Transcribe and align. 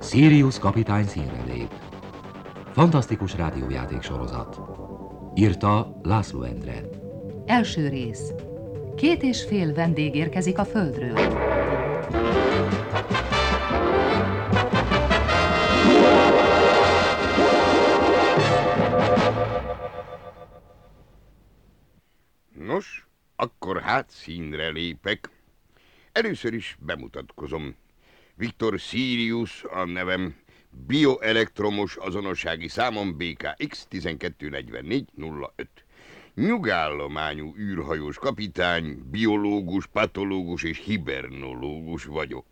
Sirius 0.00 0.58
kapitány 0.58 1.04
színre 1.04 1.42
lép. 1.46 1.72
Fantasztikus 2.72 3.36
rádiójáték 3.36 4.02
sorozat. 4.02 4.60
Írta 5.34 6.00
László 6.02 6.42
Endre. 6.42 6.80
Első 7.46 7.88
rész. 7.88 8.32
Két 8.96 9.22
és 9.22 9.44
fél 9.44 9.74
vendég 9.74 10.14
érkezik 10.14 10.58
a 10.58 10.64
Földről. 10.64 11.47
Hát 23.98 24.10
színre 24.10 24.68
lépek. 24.68 25.30
Először 26.12 26.54
is 26.54 26.76
bemutatkozom. 26.80 27.76
Viktor 28.34 28.78
Sirius 28.78 29.64
a 29.64 29.84
nevem, 29.84 30.36
bioelektromos 30.86 31.96
azonossági 31.96 32.68
számom 32.68 33.16
BKX 33.16 33.86
124405. 33.90 35.68
Nyugállományú 36.34 37.54
űrhajós 37.56 38.16
kapitány, 38.16 39.10
biológus, 39.10 39.86
patológus 39.86 40.62
és 40.62 40.78
hibernológus 40.78 42.04
vagyok. 42.04 42.46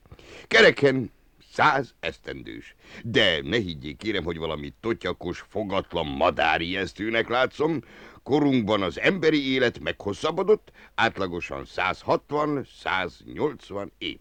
Kereken 0.47 1.11
száz 1.57 1.95
esztendős. 2.01 2.75
De 3.03 3.41
ne 3.43 3.57
higgyék 3.57 3.97
kérem, 3.97 4.25
hogy 4.25 4.39
valami 4.39 4.73
totyakos, 4.81 5.45
fogatlan 5.49 6.07
madárijesztőnek 6.07 7.29
látszom. 7.29 7.81
Korunkban 8.23 8.83
az 8.83 9.01
emberi 9.01 9.53
élet 9.53 9.79
meghosszabbodott, 9.79 10.73
átlagosan 10.95 11.65
160-180 11.77 13.89
év. 13.99 14.19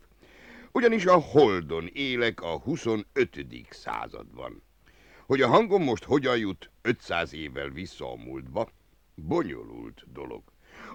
Ugyanis 0.72 1.06
a 1.06 1.16
Holdon 1.16 1.90
élek 1.94 2.42
a 2.42 2.58
25. 2.58 3.06
században. 3.70 4.64
Hogy 5.26 5.42
a 5.42 5.48
hangom 5.48 5.84
most 5.84 6.04
hogyan 6.04 6.38
jut 6.38 6.72
500 6.82 7.34
évvel 7.34 7.70
vissza 7.70 8.12
a 8.12 8.16
múltba, 8.16 8.70
bonyolult 9.16 10.04
dolog. 10.14 10.44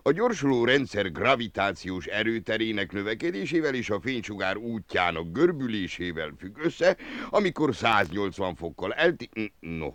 A 0.02 0.12
gyorsuló 0.12 0.64
rendszer 0.64 1.12
gravitációs 1.12 2.06
erőterének 2.06 2.92
növekedésével 2.92 3.74
és 3.74 3.91
a 3.91 4.00
fénysugár 4.00 4.56
útjának 4.56 5.32
görbülésével 5.32 6.34
függ 6.38 6.56
össze, 6.58 6.97
amikor 7.30 7.74
180 7.74 8.55
fokkal 8.55 8.92
elti... 8.92 9.30
No, 9.60 9.92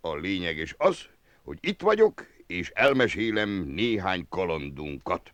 a 0.00 0.14
lényeges 0.14 0.74
az, 0.78 0.98
hogy 1.42 1.58
itt 1.60 1.80
vagyok, 1.80 2.26
és 2.46 2.70
elmesélem 2.74 3.48
néhány 3.50 4.26
kalandunkat. 4.28 5.32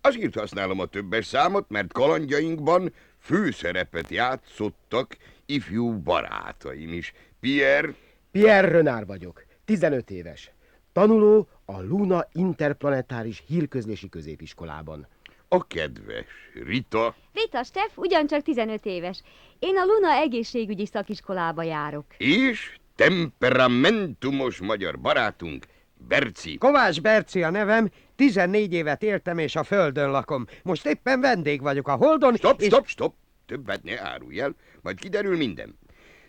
Azért 0.00 0.34
használom 0.34 0.80
a 0.80 0.86
többes 0.86 1.26
számot, 1.26 1.68
mert 1.68 1.92
kalandjainkban 1.92 2.92
főszerepet 3.18 4.10
játszottak 4.10 5.16
ifjú 5.46 6.02
barátaim 6.02 6.92
is. 6.92 7.12
Pierre... 7.40 7.94
Pierre 8.30 8.68
Renard 8.68 9.06
vagyok, 9.06 9.44
15 9.64 10.10
éves. 10.10 10.50
Tanuló 10.92 11.48
a 11.64 11.80
Luna 11.80 12.26
Interplanetáris 12.32 13.42
Hírközlési 13.46 14.08
Középiskolában. 14.08 15.06
A 15.48 15.66
kedves 15.66 16.26
Rita... 16.66 17.14
Rita 17.32 17.62
Steff 17.62 17.96
ugyancsak 17.96 18.42
15 18.42 18.86
éves. 18.86 19.22
Én 19.58 19.76
a 19.76 19.84
Luna 19.84 20.10
egészségügyi 20.10 20.86
szakiskolába 20.86 21.62
járok. 21.62 22.04
És 22.16 22.76
temperamentumos 22.94 24.60
magyar 24.60 25.00
barátunk, 25.00 25.66
Berci. 26.08 26.58
Kovács 26.58 27.00
Berci 27.00 27.42
a 27.42 27.50
nevem, 27.50 27.90
14 28.16 28.72
évet 28.72 29.02
éltem 29.02 29.38
és 29.38 29.56
a 29.56 29.62
földön 29.62 30.10
lakom. 30.10 30.46
Most 30.62 30.86
éppen 30.86 31.20
vendég 31.20 31.60
vagyok 31.62 31.88
a 31.88 31.94
Holdon, 31.94 32.36
Stop, 32.36 32.60
és... 32.60 32.66
stop, 32.66 32.86
stop! 32.86 33.14
Többet 33.46 33.82
ne 33.82 34.00
árulj 34.00 34.40
el, 34.40 34.54
majd 34.82 34.98
kiderül 35.00 35.36
minden. 35.36 35.78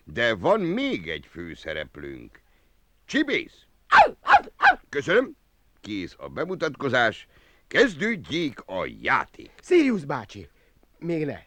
De 0.03 0.35
van 0.35 0.59
még 0.59 1.07
egy 1.07 1.27
főszereplőnk. 1.31 2.41
Csibész! 3.05 3.65
Köszönöm. 4.95 5.35
Kész 5.81 6.15
a 6.17 6.29
bemutatkozás. 6.29 7.27
Kezdődjék 7.67 8.59
a 8.65 8.85
játék. 9.01 9.51
Sirius 9.61 10.05
bácsi! 10.05 10.47
Még 10.99 11.25
ne. 11.25 11.39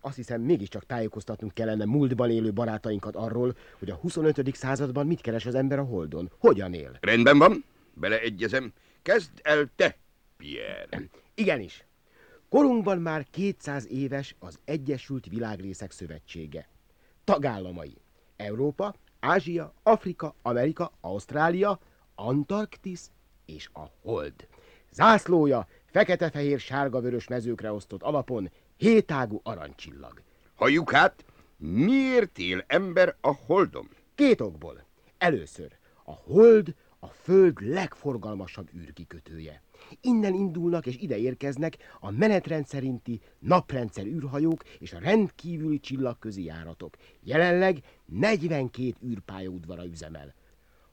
Azt 0.00 0.16
hiszem, 0.16 0.40
mégiscsak 0.40 0.86
tájékoztatnunk 0.86 1.54
kellene 1.54 1.84
múltban 1.84 2.30
élő 2.30 2.52
barátainkat 2.52 3.16
arról, 3.16 3.56
hogy 3.78 3.90
a 3.90 3.94
25. 3.94 4.54
században 4.54 5.06
mit 5.06 5.20
keres 5.20 5.46
az 5.46 5.54
ember 5.54 5.78
a 5.78 5.82
Holdon. 5.84 6.30
Hogyan 6.38 6.74
él? 6.74 6.98
Rendben 7.00 7.38
van, 7.38 7.64
beleegyezem. 7.94 8.72
Kezd 9.02 9.30
el 9.42 9.70
te, 9.76 9.96
Pierre. 10.36 11.02
Igenis. 11.34 11.84
Korunkban 12.48 12.98
már 12.98 13.26
200 13.30 13.86
éves 13.90 14.34
az 14.38 14.58
Egyesült 14.64 15.26
Világrészek 15.26 15.90
Szövetsége. 15.90 16.68
Tagállamai. 17.24 17.96
Európa, 18.36 18.94
Ázsia, 19.20 19.74
Afrika, 19.82 20.34
Amerika, 20.42 20.92
Ausztrália, 21.00 21.80
Antarktisz 22.20 23.10
és 23.46 23.68
a 23.72 23.90
Hold. 24.02 24.48
Zászlója 24.92 25.68
fekete-fehér-sárga-vörös 25.84 27.28
mezőkre 27.28 27.72
osztott 27.72 28.02
alapon 28.02 28.50
hétágú 28.76 29.40
arancsillag. 29.42 30.22
Halljuk 30.54 30.90
hát, 30.90 31.24
miért 31.56 32.38
él 32.38 32.64
ember 32.66 33.16
a 33.20 33.34
holdon? 33.34 33.88
Két 34.14 34.40
okból. 34.40 34.84
Először, 35.18 35.76
a 36.04 36.12
hold 36.12 36.74
a 36.98 37.06
Föld 37.06 37.60
legforgalmasabb 37.60 38.68
űrkikötője. 38.74 39.62
Innen 40.00 40.34
indulnak 40.34 40.86
és 40.86 40.96
ide 40.96 41.18
érkeznek 41.18 41.76
a 42.00 42.10
menetrend 42.10 42.66
szerinti 42.66 43.20
naprendszer 43.38 44.04
űrhajók 44.04 44.62
és 44.78 44.92
a 44.92 44.98
rendkívüli 44.98 45.80
csillagközi 45.80 46.44
járatok. 46.44 46.96
Jelenleg 47.20 47.82
42 48.04 48.94
űrpályaudvara 49.04 49.84
üzemel. 49.84 50.34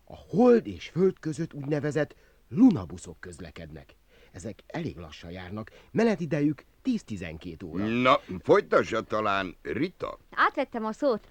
A 0.07 0.16
hold 0.29 0.68
és 0.68 0.88
föld 0.90 1.19
között 1.19 1.53
úgynevezett 1.53 2.16
lunabuszok 2.50 3.19
közlekednek. 3.19 3.95
Ezek 4.31 4.63
elég 4.68 4.97
lassan 4.97 5.31
járnak, 5.31 5.72
menetidejük 5.91 6.63
10-12 6.84 7.66
óra. 7.66 7.85
Na, 7.85 8.19
folytassa 8.44 9.01
talán 9.01 9.56
Rita. 9.62 10.18
Átvettem 10.31 10.85
a 10.85 10.91
szót. 10.91 11.28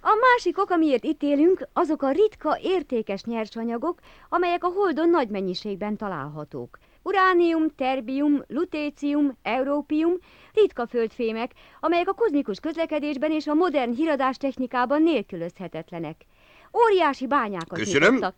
A 0.00 0.18
másik 0.20 0.58
ok, 0.58 0.70
amiért 0.70 1.04
itt 1.04 1.22
élünk, 1.22 1.68
azok 1.72 2.02
a 2.02 2.10
ritka, 2.10 2.58
értékes 2.62 3.22
nyersanyagok, 3.22 4.00
amelyek 4.28 4.64
a 4.64 4.68
Holdon 4.68 5.10
nagy 5.10 5.28
mennyiségben 5.28 5.96
találhatók. 5.96 6.78
Uránium, 7.02 7.68
terbium, 7.76 8.42
lutécium, 8.48 9.36
európium, 9.42 10.12
ritka 10.52 10.86
földfémek, 10.86 11.52
amelyek 11.80 12.08
a 12.08 12.12
kozmikus 12.14 12.60
közlekedésben 12.60 13.32
és 13.32 13.46
a 13.46 13.54
modern 13.54 13.92
híradástechnikában 13.92 15.02
nélkülözhetetlenek. 15.02 16.24
Óriási 16.72 17.26
bányákat 17.26 17.78
Köszönöm. 17.78 18.14
nyitottak. 18.14 18.34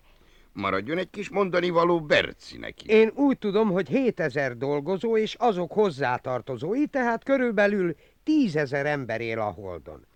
Maradjon 0.52 0.98
egy 0.98 1.10
kis 1.10 1.28
mondani 1.28 1.70
való 1.70 2.00
Bercinek 2.00 2.82
is. 2.82 2.88
Én 2.88 3.10
úgy 3.14 3.38
tudom, 3.38 3.70
hogy 3.70 3.88
7000 3.88 4.56
dolgozó 4.56 5.16
és 5.16 5.34
azok 5.34 5.72
hozzátartozói, 5.72 6.86
tehát 6.86 7.24
körülbelül 7.24 7.94
10 8.24 8.56
ezer 8.56 8.86
ember 8.86 9.20
él 9.20 9.40
a 9.40 9.50
Holdon. 9.50 10.06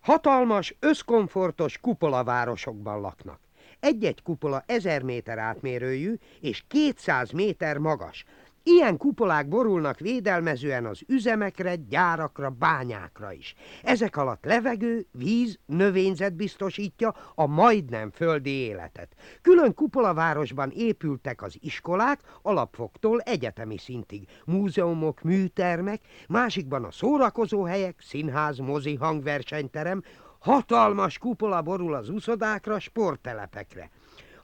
Hatalmas, 0.00 0.74
összkomfortos 0.80 1.78
kupolavárosokban 1.78 3.00
laknak. 3.00 3.40
Egy-egy 3.80 4.22
kupola 4.22 4.62
1000 4.66 5.02
méter 5.02 5.38
átmérőjű 5.38 6.14
és 6.40 6.64
200 6.68 7.30
méter 7.30 7.78
magas. 7.78 8.24
Ilyen 8.64 8.96
kupolák 8.96 9.48
borulnak 9.48 9.98
védelmezően 9.98 10.86
az 10.86 11.00
üzemekre, 11.06 11.74
gyárakra, 11.74 12.50
bányákra 12.50 13.32
is. 13.32 13.54
Ezek 13.82 14.16
alatt 14.16 14.44
levegő, 14.44 15.06
víz, 15.12 15.58
növényzet 15.66 16.34
biztosítja 16.34 17.14
a 17.34 17.46
majdnem 17.46 18.10
földi 18.10 18.50
életet. 18.50 19.14
Külön 19.40 19.74
kupolavárosban 19.74 20.70
épültek 20.70 21.42
az 21.42 21.56
iskolák, 21.60 22.20
alapfoktól 22.42 23.20
egyetemi 23.20 23.78
szintig, 23.78 24.28
múzeumok, 24.44 25.22
műtermek, 25.22 26.00
másikban 26.28 26.84
a 26.84 26.90
szórakozóhelyek, 26.90 28.00
színház, 28.00 28.58
mozi, 28.58 28.94
hangversenyterem, 28.94 30.02
hatalmas 30.38 31.18
kupola 31.18 31.62
borul 31.62 31.94
az 31.94 32.08
uszodákra, 32.08 32.78
sporttelepekre. 32.78 33.90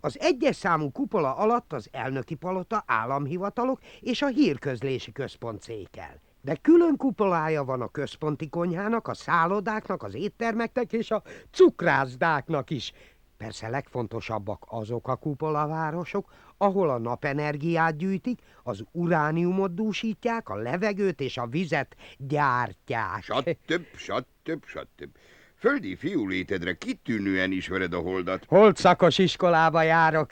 Az 0.01 0.21
egyes 0.21 0.57
számú 0.57 0.91
kupola 0.91 1.37
alatt 1.37 1.73
az 1.73 1.89
elnöki 1.93 2.35
palota, 2.35 2.83
államhivatalok 2.87 3.81
és 4.01 4.23
a 4.23 4.27
hírközlési 4.27 5.13
központ 5.13 5.63
székel. 5.63 6.21
De 6.41 6.55
külön 6.55 6.97
kupolája 6.97 7.65
van 7.65 7.81
a 7.81 7.89
központi 7.89 8.49
konyhának, 8.49 9.09
a 9.09 9.15
szállodáknak, 9.15 10.03
az 10.03 10.15
éttermeknek 10.15 10.93
és 10.93 11.11
a 11.11 11.23
cukrászdáknak 11.51 12.71
is. 12.71 12.93
Persze 13.37 13.69
legfontosabbak 13.69 14.65
azok 14.69 15.09
a 15.09 15.17
kupolavárosok, 15.17 16.33
ahol 16.57 16.91
a 16.91 16.99
napenergiát 16.99 17.97
gyűjtik, 17.97 18.41
az 18.63 18.85
urániumot 18.93 19.75
dúsítják, 19.75 20.49
a 20.49 20.57
levegőt 20.57 21.21
és 21.21 21.39
a 21.39 21.47
vizet 21.47 21.97
gyártják. 22.19 23.23
Sattöbb, 23.23 23.87
sattöbb, 23.97 24.63
sattöbb. 24.65 25.11
Földi 25.59 25.97
fiúlétedre 25.97 26.75
kitűnően 26.75 27.53
ismered 27.53 27.93
a 27.93 27.99
holdat. 27.99 28.45
Hold 28.49 28.77
szakos 28.77 29.19
iskolába 29.19 29.83
járok. 29.83 30.31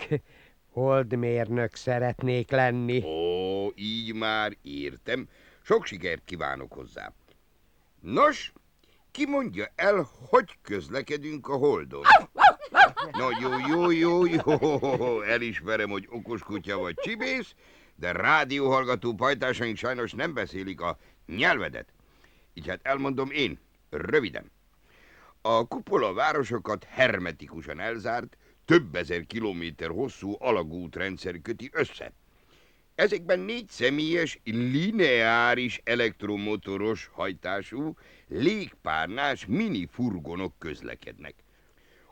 Holdmérnök 0.70 1.74
szeretnék 1.74 2.50
lenni. 2.50 3.02
Ó, 3.04 3.72
így 3.74 4.14
már 4.14 4.56
értem. 4.62 5.28
Sok 5.62 5.86
sikert 5.86 6.22
kívánok 6.24 6.72
hozzá. 6.72 7.12
Nos, 8.00 8.52
ki 9.10 9.26
mondja 9.26 9.66
el, 9.74 10.08
hogy 10.28 10.58
közlekedünk 10.62 11.48
a 11.48 11.56
holdon? 11.56 12.02
Na 13.12 13.28
jó, 13.40 13.50
jó, 13.68 13.90
jó, 13.90 14.26
jó, 14.26 15.20
elismerem, 15.20 15.90
hogy 15.90 16.06
okos 16.10 16.42
kutya 16.42 16.78
vagy 16.78 16.94
csibész, 16.94 17.54
de 17.94 18.12
rádióhallgató 18.12 19.14
pajtásaink 19.14 19.76
sajnos 19.76 20.12
nem 20.12 20.34
beszélik 20.34 20.80
a 20.80 20.98
nyelvedet. 21.26 21.92
Így 22.54 22.68
hát 22.68 22.80
elmondom 22.82 23.30
én, 23.30 23.58
röviden. 23.90 24.54
A 25.48 25.64
kupola 25.64 26.12
városokat 26.12 26.84
hermetikusan 26.84 27.80
elzárt, 27.80 28.36
több 28.64 28.94
ezer 28.94 29.26
kilométer 29.26 29.88
hosszú 29.90 30.36
alagútrendszer 30.38 31.40
köti 31.42 31.70
össze. 31.72 32.12
Ezekben 32.94 33.38
négy 33.38 33.68
személyes, 33.68 34.40
lineáris 34.44 35.80
elektromotoros 35.84 37.10
hajtású, 37.12 37.94
légpárnás 38.28 39.46
mini 39.46 39.86
furgonok 39.86 40.58
közlekednek. 40.58 41.34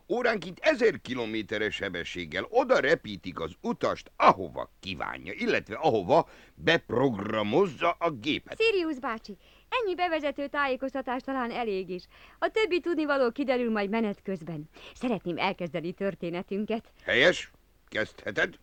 Óránként 0.09 0.59
ezer 0.63 1.01
kilométeres 1.01 1.75
sebességgel 1.75 2.47
oda 2.51 2.79
repítik 2.79 3.41
az 3.41 3.53
utast, 3.61 4.11
ahova 4.17 4.71
kívánja, 4.81 5.33
illetve 5.33 5.75
ahova 5.75 6.29
beprogramozza 6.55 7.91
a 7.91 8.11
gépet. 8.11 8.63
Sirius 8.63 8.99
bácsi, 8.99 9.37
ennyi 9.69 9.95
bevezető 9.95 10.47
tájékoztatás 10.49 11.23
talán 11.23 11.51
elég 11.51 11.91
is. 11.91 12.03
A 12.39 12.49
többi 12.49 12.81
tudnivaló 12.81 13.31
kiderül 13.31 13.71
majd 13.71 13.91
menet 13.91 14.23
közben. 14.23 14.69
Szeretném 14.95 15.39
elkezdeni 15.39 15.93
történetünket. 15.93 16.93
Helyes? 17.05 17.51
Kezdheted? 17.89 18.59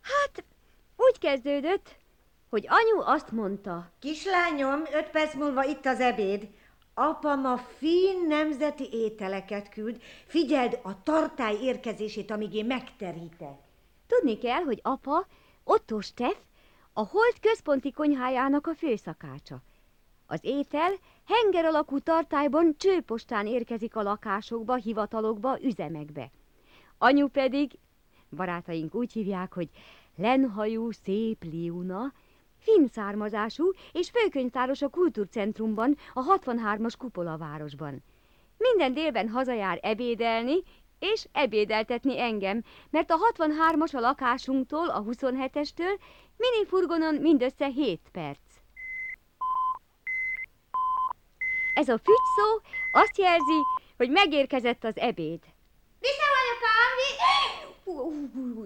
Hát, 0.00 0.44
úgy 0.96 1.18
kezdődött, 1.18 1.96
hogy 2.48 2.66
anyu 2.68 3.00
azt 3.00 3.30
mondta, 3.30 3.92
Kislányom, 3.98 4.80
öt 4.92 5.10
perc 5.10 5.34
múlva 5.34 5.64
itt 5.64 5.86
az 5.86 6.00
ebéd. 6.00 6.48
Apa 6.94 7.34
ma 7.34 7.56
fin 7.56 8.26
nemzeti 8.26 8.88
ételeket 8.92 9.68
küld. 9.68 10.02
Figyeld 10.26 10.78
a 10.82 11.02
tartály 11.02 11.56
érkezését, 11.62 12.30
amíg 12.30 12.54
én 12.54 12.66
megterítek. 12.66 13.58
tudni 14.06 14.38
kell, 14.38 14.62
hogy 14.62 14.80
apa, 14.82 15.26
Otto 15.64 16.00
Steff, 16.00 16.36
a 16.92 17.06
Holt 17.06 17.40
központi 17.40 17.92
konyhájának 17.92 18.66
a 18.66 18.74
főszakácsa. 18.74 19.62
Az 20.26 20.38
étel 20.42 20.92
henger 21.26 21.64
alakú 21.64 21.98
tartályban 21.98 22.74
csőpostán 22.78 23.46
érkezik 23.46 23.96
a 23.96 24.02
lakásokba, 24.02 24.74
hivatalokba, 24.74 25.58
üzemekbe. 25.62 26.30
Anyu 26.98 27.28
pedig, 27.28 27.78
barátaink 28.30 28.94
úgy 28.94 29.12
hívják, 29.12 29.52
hogy 29.52 29.68
lenhajú 30.16 30.90
szép 30.90 31.42
liuna, 31.42 32.12
finn 32.64 32.86
származású 32.86 33.72
és 33.92 34.10
főkönyvtáros 34.10 34.82
a 34.82 34.88
kultúrcentrumban, 34.88 35.96
a 36.12 36.38
63-as 36.38 36.92
kupolavárosban. 36.98 38.02
Minden 38.58 38.94
délben 38.94 39.28
hazajár 39.28 39.78
ebédelni, 39.82 40.62
és 40.98 41.26
ebédeltetni 41.32 42.20
engem, 42.20 42.62
mert 42.90 43.10
a 43.10 43.16
63-as 43.32 43.94
a 43.94 44.00
lakásunktól, 44.00 44.88
a 44.88 45.02
27-estől, 45.02 46.00
minifurgonon 46.36 47.14
mindössze 47.14 47.66
7 47.66 48.00
perc. 48.12 48.38
Ez 51.74 51.88
a 51.88 51.98
fügy 51.98 52.24
szó 52.36 52.60
azt 52.92 53.18
jelzi, 53.18 53.60
hogy 53.96 54.10
megérkezett 54.10 54.84
az 54.84 54.96
ebéd. 54.96 55.40
Viszem, 56.00 56.32
anyukám! 56.40 56.73
Vi... 56.73 56.73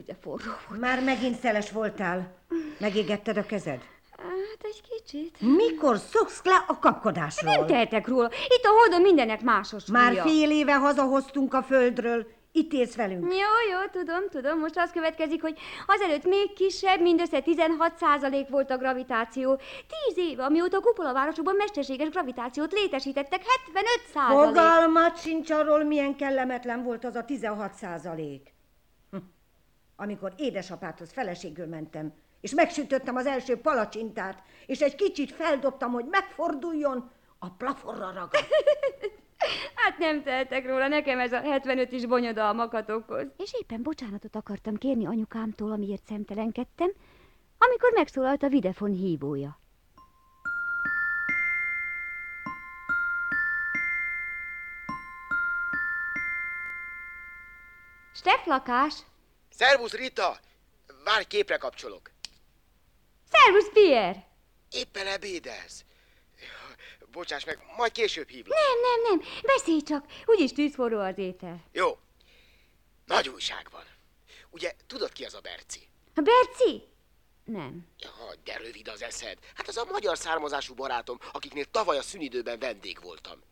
De 0.08 0.14
forró 0.20 0.50
volt. 0.68 0.80
Már 0.80 1.04
megint 1.04 1.40
szeles 1.40 1.70
voltál. 1.70 2.34
Megégetted 2.78 3.36
a 3.36 3.46
kezed. 3.46 3.80
Hát 4.16 4.60
egy 4.62 4.82
kicsit. 4.88 5.40
Mikor 5.40 5.98
szoksz 5.98 6.40
le 6.44 6.64
a 6.66 6.78
kapkodásról? 6.78 7.54
Nem 7.54 7.66
tehetek 7.66 8.06
róla. 8.06 8.30
Itt 8.48 8.64
a 8.64 8.68
holdon 8.68 9.00
mindenek 9.00 9.42
másos 9.42 9.86
Már 9.86 10.14
fél 10.14 10.50
éve 10.50 10.74
hazahoztunk 10.74 11.54
a 11.54 11.62
földről. 11.62 12.26
Itt 12.52 12.72
élsz 12.72 12.94
velünk. 12.94 13.22
Jó, 13.22 13.72
jó, 13.72 14.00
tudom, 14.00 14.28
tudom. 14.30 14.58
Most 14.58 14.78
az 14.78 14.90
következik, 14.90 15.42
hogy 15.42 15.58
azelőtt 15.86 16.24
még 16.24 16.52
kisebb, 16.52 17.00
mindössze 17.00 17.42
16% 17.44 18.46
volt 18.50 18.70
a 18.70 18.76
gravitáció. 18.76 19.56
Tíz 19.56 20.24
év, 20.24 20.40
amióta 20.40 20.76
a 20.76 20.80
kupolavárosokban 20.80 21.54
mesterséges 21.56 22.08
gravitációt 22.08 22.72
létesítettek, 22.72 23.42
75%. 24.14 24.44
Fogalmat 24.44 25.20
sincs 25.20 25.50
arról, 25.50 25.84
milyen 25.84 26.16
kellemetlen 26.16 26.82
volt 26.82 27.04
az 27.04 27.14
a 27.14 27.24
16 27.24 27.72
százalék. 27.72 28.56
Amikor 30.00 30.32
édesapádhoz 30.36 31.12
feleségül 31.12 31.66
mentem, 31.66 32.12
és 32.40 32.54
megsütöttem 32.54 33.16
az 33.16 33.26
első 33.26 33.60
palacsintát, 33.60 34.42
és 34.66 34.80
egy 34.80 34.94
kicsit 34.94 35.32
feldobtam, 35.32 35.92
hogy 35.92 36.04
megforduljon, 36.04 37.10
a 37.38 37.50
plafonra 37.50 38.12
ragadt. 38.12 38.46
Hát 39.74 39.98
nem 39.98 40.22
tehetek 40.22 40.66
róla, 40.66 40.88
nekem 40.88 41.18
ez 41.18 41.32
a 41.32 41.40
75 41.40 41.92
is 41.92 42.06
bonyodalmakat 42.06 42.90
okoz. 42.90 43.26
És 43.36 43.52
éppen 43.60 43.82
bocsánatot 43.82 44.36
akartam 44.36 44.74
kérni 44.74 45.06
anyukámtól, 45.06 45.72
amiért 45.72 46.06
szemtelenkedtem, 46.06 46.90
amikor 47.58 47.92
megszólalt 47.94 48.42
a 48.42 48.48
videfon 48.48 48.90
hívója. 48.90 49.60
Steff 58.12 58.46
lakás! 58.46 59.02
Szervusz, 59.58 59.92
Rita! 59.92 60.40
Várj, 61.04 61.24
képre 61.24 61.56
kapcsolok. 61.56 62.10
Szervusz, 63.30 63.70
Pierre! 63.72 64.26
Éppen 64.70 65.06
ebédelsz. 65.06 65.84
Bocsáss 67.10 67.44
meg, 67.44 67.58
majd 67.76 67.92
később 67.92 68.28
hívlak. 68.28 68.58
Nem, 68.58 68.80
nem, 68.80 69.18
nem, 69.18 69.28
beszélj 69.42 69.80
csak, 69.80 70.06
úgyis 70.24 70.52
tűzforró 70.52 70.98
az 71.00 71.18
étel. 71.18 71.64
Jó. 71.72 71.98
Nagy 73.04 73.28
újság 73.28 73.68
van. 73.70 73.84
Ugye, 74.50 74.72
tudod 74.86 75.12
ki 75.12 75.24
az 75.24 75.34
a 75.34 75.40
Berci? 75.40 75.88
A 76.14 76.20
Berci? 76.20 76.82
Nem. 77.44 77.86
Ja, 77.98 78.10
de 78.44 78.56
rövid 78.56 78.88
az 78.88 79.02
eszed. 79.02 79.38
Hát 79.54 79.68
az 79.68 79.76
a 79.76 79.84
magyar 79.84 80.18
származású 80.18 80.74
barátom, 80.74 81.18
akiknél 81.32 81.64
tavaly 81.64 81.98
a 81.98 82.02
szünidőben 82.02 82.58
vendég 82.58 82.98
voltam. 83.02 83.42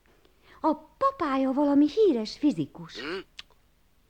A 0.61 0.75
papája 0.75 1.53
valami 1.53 1.91
híres 1.91 2.39
fizikus. 2.39 2.99
Hm? 2.99 3.19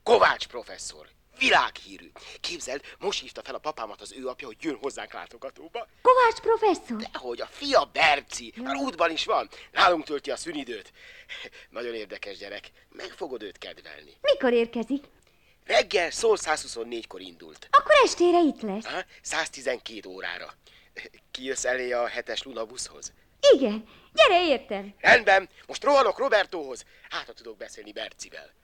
Kovács 0.02 0.46
professzor. 0.46 1.14
Világhírű. 1.38 2.10
Képzeld, 2.40 2.80
most 2.98 3.20
hívta 3.20 3.42
fel 3.42 3.54
a 3.54 3.58
papámat 3.58 4.00
az 4.00 4.12
ő 4.12 4.26
apja, 4.28 4.46
hogy 4.46 4.56
jön 4.60 4.76
hozzánk 4.80 5.12
látogatóba. 5.12 5.88
Kovács 6.02 6.40
professzor? 6.40 6.96
Dehogy, 7.12 7.40
a 7.40 7.46
fia 7.46 7.84
Berci. 7.92 8.52
Már 8.56 8.76
útban 8.76 9.10
is 9.10 9.24
van. 9.24 9.48
Nálunk 9.72 10.04
tölti 10.04 10.30
a 10.30 10.36
szünidőt. 10.36 10.92
Nagyon 11.70 11.94
érdekes 11.94 12.38
gyerek. 12.38 12.70
Meg 12.88 13.10
fogod 13.10 13.42
őt 13.42 13.58
kedvelni. 13.58 14.12
Mikor 14.20 14.52
érkezik? 14.52 15.04
Reggel 15.64 16.10
szól 16.10 16.36
124-kor 16.40 17.20
indult. 17.20 17.68
Akkor 17.70 17.94
estére 18.04 18.40
itt 18.40 18.60
lesz. 18.60 18.84
Ha? 18.86 19.04
112 19.22 20.08
órára. 20.08 20.52
Kijössz 21.30 21.64
elé 21.64 21.92
a 21.92 22.06
hetes 22.06 22.42
lunabuszhoz? 22.42 23.12
Igen, 23.54 23.88
gyere 24.12 24.46
értem. 24.48 24.94
Rendben, 24.98 25.48
most 25.66 25.84
rohanok 25.84 26.18
Robertóhoz. 26.18 26.84
Hát, 27.10 27.26
ha 27.26 27.32
tudok 27.32 27.56
beszélni 27.56 27.92
Bercivel. 27.92 28.54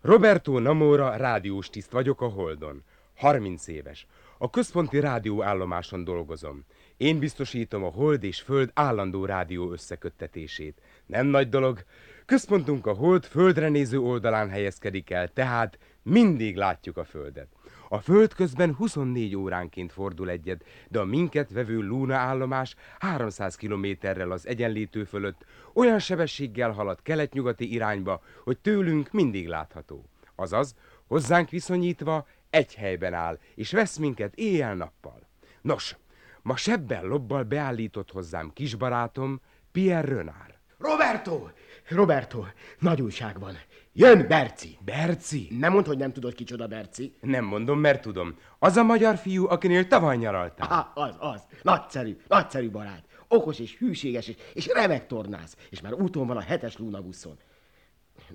Roberto 0.00 0.58
Namora 0.58 1.16
rádiós 1.16 1.70
tiszt 1.70 1.90
vagyok 1.90 2.20
a 2.20 2.28
Holdon. 2.28 2.82
30 3.16 3.66
éves. 3.66 4.06
A 4.38 4.50
központi 4.50 5.00
rádióállomáson 5.00 6.04
dolgozom. 6.04 6.64
Én 6.96 7.18
biztosítom 7.18 7.84
a 7.84 7.88
Hold 7.88 8.24
és 8.24 8.40
Föld 8.40 8.70
állandó 8.74 9.24
rádió 9.24 9.72
összeköttetését. 9.72 10.80
Nem 11.06 11.26
nagy 11.26 11.48
dolog. 11.48 11.84
Központunk 12.26 12.86
a 12.86 12.92
Hold 12.92 13.24
földre 13.24 13.68
néző 13.68 14.00
oldalán 14.00 14.48
helyezkedik 14.48 15.10
el, 15.10 15.28
tehát 15.28 15.78
mindig 16.02 16.56
látjuk 16.56 16.96
a 16.96 17.04
Földet. 17.04 17.48
A 17.90 18.00
Föld 18.00 18.34
közben 18.34 18.74
24 18.74 19.36
óránként 19.36 19.92
fordul 19.92 20.30
egyet, 20.30 20.64
de 20.88 20.98
a 20.98 21.04
minket 21.04 21.50
vevő 21.50 21.80
Luna 21.80 22.14
állomás 22.14 22.74
300 22.98 23.56
kilométerrel 23.56 24.30
az 24.30 24.46
egyenlítő 24.46 25.04
fölött 25.04 25.44
olyan 25.74 25.98
sebességgel 25.98 26.70
halad 26.70 27.02
kelet-nyugati 27.02 27.72
irányba, 27.72 28.22
hogy 28.44 28.58
tőlünk 28.58 29.10
mindig 29.10 29.48
látható. 29.48 30.04
Azaz, 30.34 30.74
hozzánk 31.06 31.50
viszonyítva 31.50 32.26
egy 32.50 32.74
helyben 32.74 33.14
áll, 33.14 33.38
és 33.54 33.72
vesz 33.72 33.96
minket 33.96 34.34
éjjel-nappal. 34.34 35.26
Nos, 35.60 35.96
ma 36.42 36.56
sebbel 36.56 37.04
lobbal 37.04 37.42
beállított 37.42 38.10
hozzám 38.10 38.50
kisbarátom, 38.52 39.40
Pierre 39.72 40.14
Renard. 40.14 40.58
Roberto! 40.78 41.48
Roberto, 41.88 42.44
nagy 42.78 43.02
újság 43.02 43.40
van. 43.40 43.56
Jön 43.92 44.26
Berci. 44.28 44.78
Berci? 44.84 45.48
Nem 45.58 45.72
mondd, 45.72 45.86
hogy 45.86 45.98
nem 45.98 46.12
tudod, 46.12 46.34
kicsoda 46.34 46.66
Berci. 46.66 47.16
Nem 47.20 47.44
mondom, 47.44 47.78
mert 47.78 48.02
tudom. 48.02 48.36
Az 48.58 48.76
a 48.76 48.82
magyar 48.82 49.16
fiú, 49.16 49.48
akinél 49.48 49.86
tavaly 49.86 50.16
nyaraltál. 50.16 50.68
Ah, 50.70 51.04
az, 51.04 51.14
az. 51.18 51.42
Nagyszerű, 51.62 52.16
nagyszerű 52.28 52.70
barát. 52.70 53.04
Okos 53.28 53.58
és 53.58 53.76
hűséges, 53.76 54.28
és, 54.28 54.36
és 54.54 54.66
remek 54.66 55.06
tornász. 55.06 55.56
És 55.70 55.80
már 55.80 55.92
úton 55.92 56.26
van 56.26 56.36
a 56.36 56.40
hetes 56.40 56.76
lunabuszon. 56.76 57.36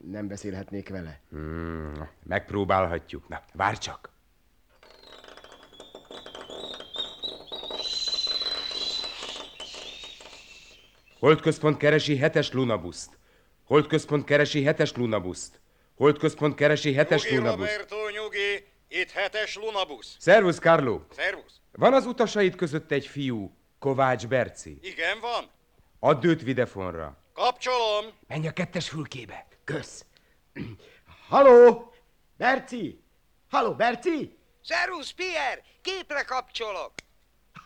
Nem 0.02 0.28
beszélhetnék 0.28 0.90
vele. 0.90 1.20
Hmm, 1.30 2.10
megpróbálhatjuk. 2.24 3.28
Na, 3.28 3.42
várj 3.54 3.78
csak. 3.78 4.12
Holdközpont 11.20 11.78
keresi 11.78 12.18
hetes 12.18 12.52
lunabuszt. 12.52 13.18
Holdközpont 13.64 14.26
keresi 14.26 14.64
hetes 14.64 14.96
lunabuszt. 14.96 15.60
Holdközpont 15.96 16.56
keresi 16.56 16.94
hetes 16.94 17.24
Nyugi, 17.24 17.36
lunabuszt. 17.36 17.72
Roberto, 17.72 18.10
nyugi. 18.10 18.66
Itt 18.88 19.12
hetes 19.12 19.56
lunabusz. 19.56 20.16
Szervusz, 20.20 20.60
Carlo. 20.60 21.00
Szervusz. 21.16 21.60
Van 21.72 21.94
az 21.94 22.06
utasaid 22.06 22.56
között 22.56 22.92
egy 22.92 23.08
fiú, 23.08 23.56
Kovács 23.80 24.28
Berci. 24.28 24.80
Igen, 24.82 25.20
van. 25.20 25.50
Add 26.00 26.26
őt 26.26 26.42
videfonra. 26.42 27.18
Kapcsolom. 27.34 28.06
Menj 28.28 28.48
a 28.48 28.52
kettes 28.52 28.90
fülkébe. 28.90 29.46
Kösz. 29.64 30.06
Haló! 31.30 31.92
Berci! 32.38 33.00
Haló, 33.50 33.74
Berci! 33.74 34.38
Szervusz, 34.64 35.12
Pierre! 35.12 35.64
Képre 35.82 36.24
kapcsolok! 36.24 36.92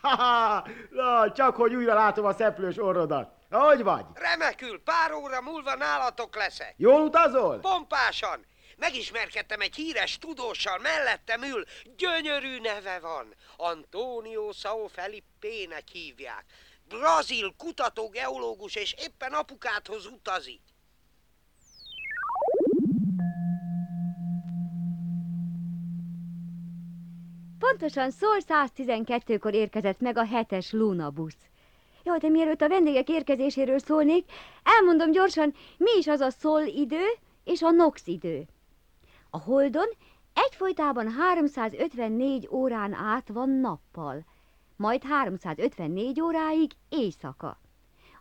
Ha-ha! 0.00 0.68
Na, 0.90 1.32
csak 1.32 1.56
hogy 1.56 1.74
újra 1.74 1.94
látom 1.94 2.24
a 2.24 2.32
szeplős 2.32 2.78
orrodat. 2.78 3.37
Hogy 3.50 3.82
vagy? 3.82 4.04
Remekül, 4.14 4.82
pár 4.82 5.12
óra 5.12 5.40
múlva 5.40 5.74
nálatok 5.74 6.36
leszek. 6.36 6.74
Jól 6.76 7.00
utazol? 7.00 7.58
Pompásan! 7.58 8.46
Megismerkedtem 8.76 9.60
egy 9.60 9.74
híres 9.74 10.18
tudóssal, 10.18 10.78
mellettem 10.78 11.42
ül, 11.42 11.64
gyönyörű 11.96 12.60
neve 12.60 12.98
van. 12.98 13.34
Antonio 13.56 14.52
Sao 14.52 14.86
Felipe-nek 14.86 15.88
hívják. 15.92 16.44
Brazil 16.88 17.54
kutató 17.56 18.08
geológus, 18.08 18.74
és 18.74 18.94
éppen 18.98 19.32
apukádhoz 19.32 20.06
utazik. 20.06 20.60
Pontosan 27.58 28.10
szól 28.10 28.36
112-kor 28.48 29.54
érkezett 29.54 30.00
meg 30.00 30.16
a 30.16 30.26
hetes 30.26 30.70
Luna 30.72 31.10
busz. 31.10 31.47
Jó, 32.08 32.16
de 32.16 32.28
mielőtt 32.28 32.60
a 32.60 32.68
vendégek 32.68 33.08
érkezéséről 33.08 33.78
szólnék, 33.78 34.30
elmondom 34.62 35.10
gyorsan, 35.10 35.54
mi 35.76 35.90
is 35.98 36.06
az 36.06 36.20
a 36.20 36.30
szól 36.30 36.62
idő 36.62 37.04
és 37.44 37.62
a 37.62 37.70
nox 37.70 38.06
idő. 38.06 38.46
A 39.30 39.38
Holdon 39.38 39.88
egyfolytában 40.34 41.10
354 41.10 42.48
órán 42.50 42.92
át 42.92 43.28
van 43.28 43.50
nappal, 43.50 44.24
majd 44.76 45.02
354 45.02 46.20
óráig 46.20 46.70
éjszaka. 46.88 47.60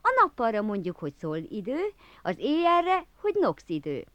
A 0.01 0.21
nappalra 0.21 0.61
mondjuk, 0.61 0.97
hogy 0.97 1.13
szól 1.13 1.37
idő, 1.37 1.81
az 2.21 2.35
éjjelre, 2.37 3.05
hogy 3.21 3.35
nox 3.39 3.63
idő. 3.67 4.05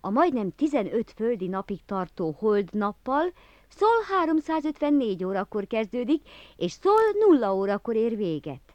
A 0.00 0.10
majdnem 0.10 0.50
15 0.50 1.12
földi 1.16 1.46
napig 1.46 1.84
tartó 1.84 2.36
hold 2.38 2.68
nappal 2.72 3.32
szól 3.68 4.18
354 4.18 5.24
órakor 5.24 5.66
kezdődik, 5.66 6.28
és 6.56 6.72
szól 6.72 7.02
0 7.28 7.54
órakor 7.54 7.96
ér 7.96 8.16
véget. 8.16 8.73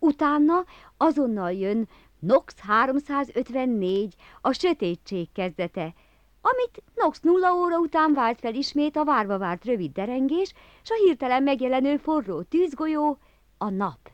Utána 0.00 0.64
azonnal 0.96 1.52
jön 1.52 1.88
Nox 2.18 2.54
354, 2.58 4.14
a 4.40 4.52
sötétség 4.52 5.32
kezdete, 5.32 5.94
amit 6.40 6.82
Nox 6.94 7.20
0 7.20 7.54
óra 7.54 7.78
után 7.78 8.12
vált 8.12 8.38
fel 8.38 8.54
ismét 8.54 8.96
a 8.96 9.04
várva 9.04 9.38
várt 9.38 9.64
rövid 9.64 9.92
derengés, 9.92 10.52
s 10.82 10.90
a 10.90 10.94
hirtelen 10.94 11.42
megjelenő 11.42 11.96
forró 11.96 12.42
tűzgolyó, 12.42 13.18
a 13.58 13.70
nap. 13.70 14.10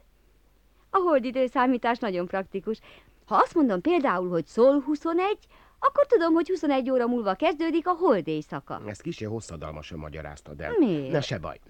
A 0.91 0.99
holdidőszámítás 0.99 1.99
nagyon 1.99 2.27
praktikus. 2.27 2.81
Ha 3.27 3.37
azt 3.37 3.55
mondom 3.55 3.81
például, 3.81 4.29
hogy 4.29 4.47
szól 4.47 4.81
21, 4.81 5.39
akkor 5.79 6.07
tudom, 6.07 6.33
hogy 6.33 6.49
21 6.49 6.91
óra 6.91 7.07
múlva 7.07 7.35
kezdődik 7.35 7.87
a 7.87 7.97
hold 7.99 8.29
éjszaka. 8.29 8.81
Ezt 8.87 9.03
kicsi 9.03 9.25
hosszadalmasan 9.25 9.99
magyaráztad 9.99 10.61
el. 10.61 10.75
Miért? 10.79 11.11
Ne 11.11 11.21
se 11.21 11.39
baj. 11.39 11.61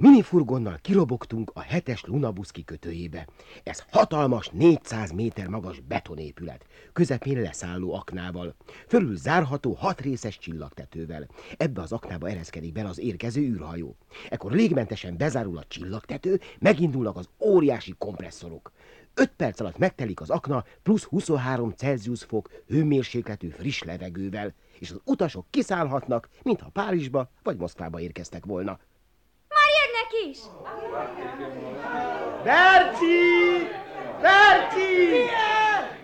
Minifurgonnal 0.00 0.78
kirobogtunk 0.80 1.50
a 1.54 1.60
hetes 1.60 2.04
lunabusz 2.04 2.50
kikötőjébe. 2.50 3.26
Ez 3.62 3.84
hatalmas, 3.90 4.48
400 4.52 5.10
méter 5.10 5.46
magas 5.46 5.80
betonépület, 5.80 6.64
közepén 6.92 7.40
leszálló 7.40 7.94
aknával, 7.94 8.54
fölül 8.88 9.16
zárható 9.16 9.72
hat 9.72 10.00
részes 10.00 10.38
csillagtetővel. 10.38 11.28
Ebbe 11.56 11.80
az 11.80 11.92
aknába 11.92 12.28
ereszkedik 12.28 12.72
bele 12.72 12.88
az 12.88 12.98
érkező 12.98 13.40
űrhajó. 13.40 13.96
Ekkor 14.30 14.52
légmentesen 14.52 15.16
bezárul 15.16 15.58
a 15.58 15.64
csillagtető, 15.68 16.40
megindulnak 16.58 17.16
az 17.16 17.28
óriási 17.40 17.94
kompresszorok. 17.98 18.72
5 19.14 19.32
perc 19.36 19.60
alatt 19.60 19.78
megtelik 19.78 20.20
az 20.20 20.30
akna 20.30 20.64
plusz 20.82 21.04
23 21.04 21.70
Celsius 21.70 22.24
fok 22.24 22.50
hőmérsékletű 22.66 23.48
friss 23.48 23.82
levegővel, 23.82 24.54
és 24.78 24.90
az 24.90 25.00
utasok 25.04 25.46
kiszállhatnak, 25.50 26.28
mintha 26.42 26.68
Párizsba 26.68 27.30
vagy 27.42 27.56
Moszkvába 27.56 28.00
érkeztek 28.00 28.44
volna. 28.44 28.78
Már 29.98 30.06
jönnek 30.12 30.30
is! 30.30 30.38
Berci! 32.44 33.68
Berci! 34.20 35.14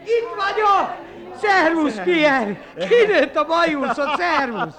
Itt 0.04 0.28
vagyok! 0.36 1.02
Szervusz, 1.40 2.00
Pierre! 2.00 2.60
Kinőtt 2.88 3.36
a 3.36 3.44
bajuszot, 3.44 4.16
szervusz! 4.16 4.74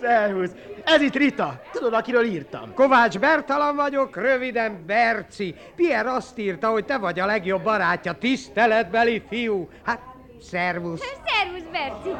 Szervusz! 0.00 0.50
Ez 0.84 1.00
itt 1.00 1.14
Rita. 1.14 1.60
Tudod, 1.72 1.92
akiről 1.92 2.24
írtam? 2.24 2.74
Kovács 2.74 3.18
Bertalan 3.18 3.76
vagyok, 3.76 4.16
röviden 4.16 4.84
Berci. 4.86 5.54
Pierre 5.76 6.12
azt 6.12 6.38
írta, 6.38 6.68
hogy 6.68 6.84
te 6.84 6.98
vagy 6.98 7.20
a 7.20 7.26
legjobb 7.26 7.62
barátja, 7.62 8.12
tiszteletbeli 8.12 9.22
fiú. 9.28 9.68
Hát, 9.84 10.00
szervusz. 10.40 11.00
Szervusz, 11.00 11.68
Berci! 11.72 12.10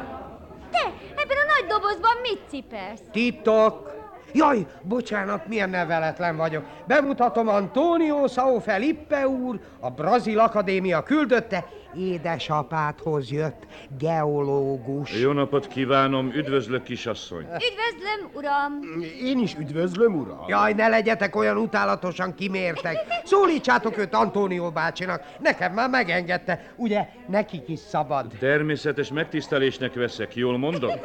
Te, 0.71 0.91
ebben 1.15 1.37
a 1.37 1.59
nagy 1.59 1.69
dobozban 1.69 2.17
mit 2.21 2.39
cipelsz? 2.49 3.01
Titok. 3.11 4.00
Jaj, 4.33 4.65
bocsánat, 4.81 5.47
milyen 5.47 5.69
neveletlen 5.69 6.35
vagyok. 6.35 6.65
Bemutatom 6.87 7.47
Antonio 7.47 8.27
Sao 8.27 8.59
Felipe 8.59 9.27
úr, 9.27 9.59
a 9.79 9.89
Brazil 9.89 10.39
Akadémia 10.39 11.03
küldötte, 11.03 11.65
édesapádhoz 11.97 13.31
jött, 13.31 13.67
geológus. 13.99 15.21
Jó 15.21 15.31
napot 15.31 15.67
kívánom, 15.67 16.31
üdvözlök 16.33 16.83
kisasszony. 16.83 17.41
Üdvözlöm, 17.41 18.29
uram! 18.33 18.79
Én 19.23 19.39
is 19.39 19.55
üdvözlöm, 19.59 20.15
uram. 20.15 20.43
Jaj, 20.47 20.73
ne 20.73 20.87
legyetek 20.87 21.35
olyan 21.35 21.57
utálatosan 21.57 22.35
kimértek. 22.35 22.97
Szólítsátok 23.23 23.97
őt 23.97 24.13
Antonio 24.13 24.71
bácsinak. 24.71 25.23
Nekem 25.39 25.73
már 25.73 25.89
megengedte. 25.89 26.73
Ugye, 26.75 27.07
nekik 27.27 27.67
is 27.69 27.79
szabad. 27.79 28.25
Természetes 28.39 29.11
megtisztelésnek 29.11 29.93
veszek, 29.93 30.35
jól 30.35 30.57
mondom? 30.57 30.91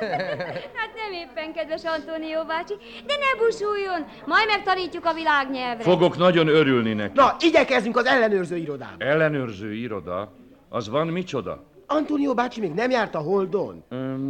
Hát 0.76 0.90
nem 0.94 1.12
éppen, 1.12 1.52
kedves 1.52 1.82
Antonio 1.84 2.44
bácsi, 2.44 2.74
de 3.06 3.14
ne 3.14 3.44
busuljon, 3.44 4.06
majd 4.26 4.46
megtanítjuk 4.46 5.04
a 5.04 5.12
világnyelvre. 5.12 5.82
Fogok 5.82 6.16
nagyon 6.16 6.48
örülni 6.48 6.92
neki. 6.92 7.12
Na, 7.14 7.36
igyekezzünk 7.40 7.96
az 7.96 8.04
ellenőrző 8.06 8.56
irodába. 8.56 9.04
Ellenőrző 9.04 9.72
iroda, 9.74 10.32
az 10.68 10.88
van 10.88 11.06
micsoda? 11.06 11.64
Antonio 11.86 12.34
bácsi 12.34 12.60
még 12.60 12.72
nem 12.72 12.90
járt 12.90 13.14
a 13.14 13.18
Holdon. 13.18 13.84
Öm, 13.88 14.20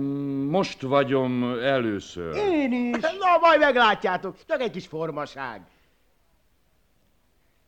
most 0.50 0.82
vagyom 0.82 1.58
először. 1.62 2.36
Én 2.36 2.72
is. 2.72 3.00
Na, 3.20 3.38
majd 3.40 3.60
meglátjátok. 3.60 4.36
Csak 4.46 4.60
egy 4.60 4.70
kis 4.70 4.86
formaság. 4.86 5.60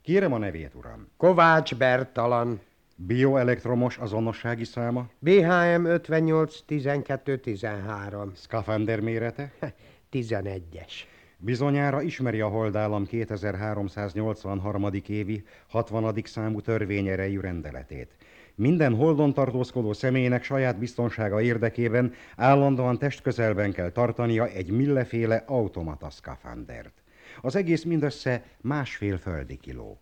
Kérem 0.02 0.32
a 0.32 0.38
nevét, 0.38 0.75
uram. 0.75 1.08
Kovács 1.16 1.75
Bertalan. 1.75 2.60
Bioelektromos 3.00 3.96
azonossági 3.98 4.64
száma, 4.64 5.06
BHM 5.18 5.84
58 5.84 6.60
12 6.66 7.38
13. 7.38 8.32
szkafander 8.34 9.00
mérete, 9.00 9.52
11-es. 10.12 10.92
Bizonyára 11.40 12.02
ismeri 12.02 12.40
a 12.40 12.49
holdállam 12.49 13.07
2383. 13.07 14.87
évi 15.07 15.45
60. 15.68 16.14
számú 16.25 16.61
törvényerejű 16.61 17.40
rendeletét. 17.40 18.16
Minden 18.54 18.95
holdon 18.95 19.35
tartózkodó 19.35 19.92
személynek 19.92 20.45
saját 20.45 20.78
biztonsága 20.78 21.40
érdekében 21.40 22.12
állandóan 22.37 22.99
testközelben 22.99 23.73
kell 23.73 23.90
tartania 23.90 24.47
egy 24.47 24.71
milleféle 24.71 25.45
automata 25.47 26.11
szkafandert. 26.11 27.02
Az 27.40 27.57
egész 27.57 27.85
mindössze 27.85 28.45
másfél 28.61 29.18
földi 29.18 29.57
kiló. 29.57 30.00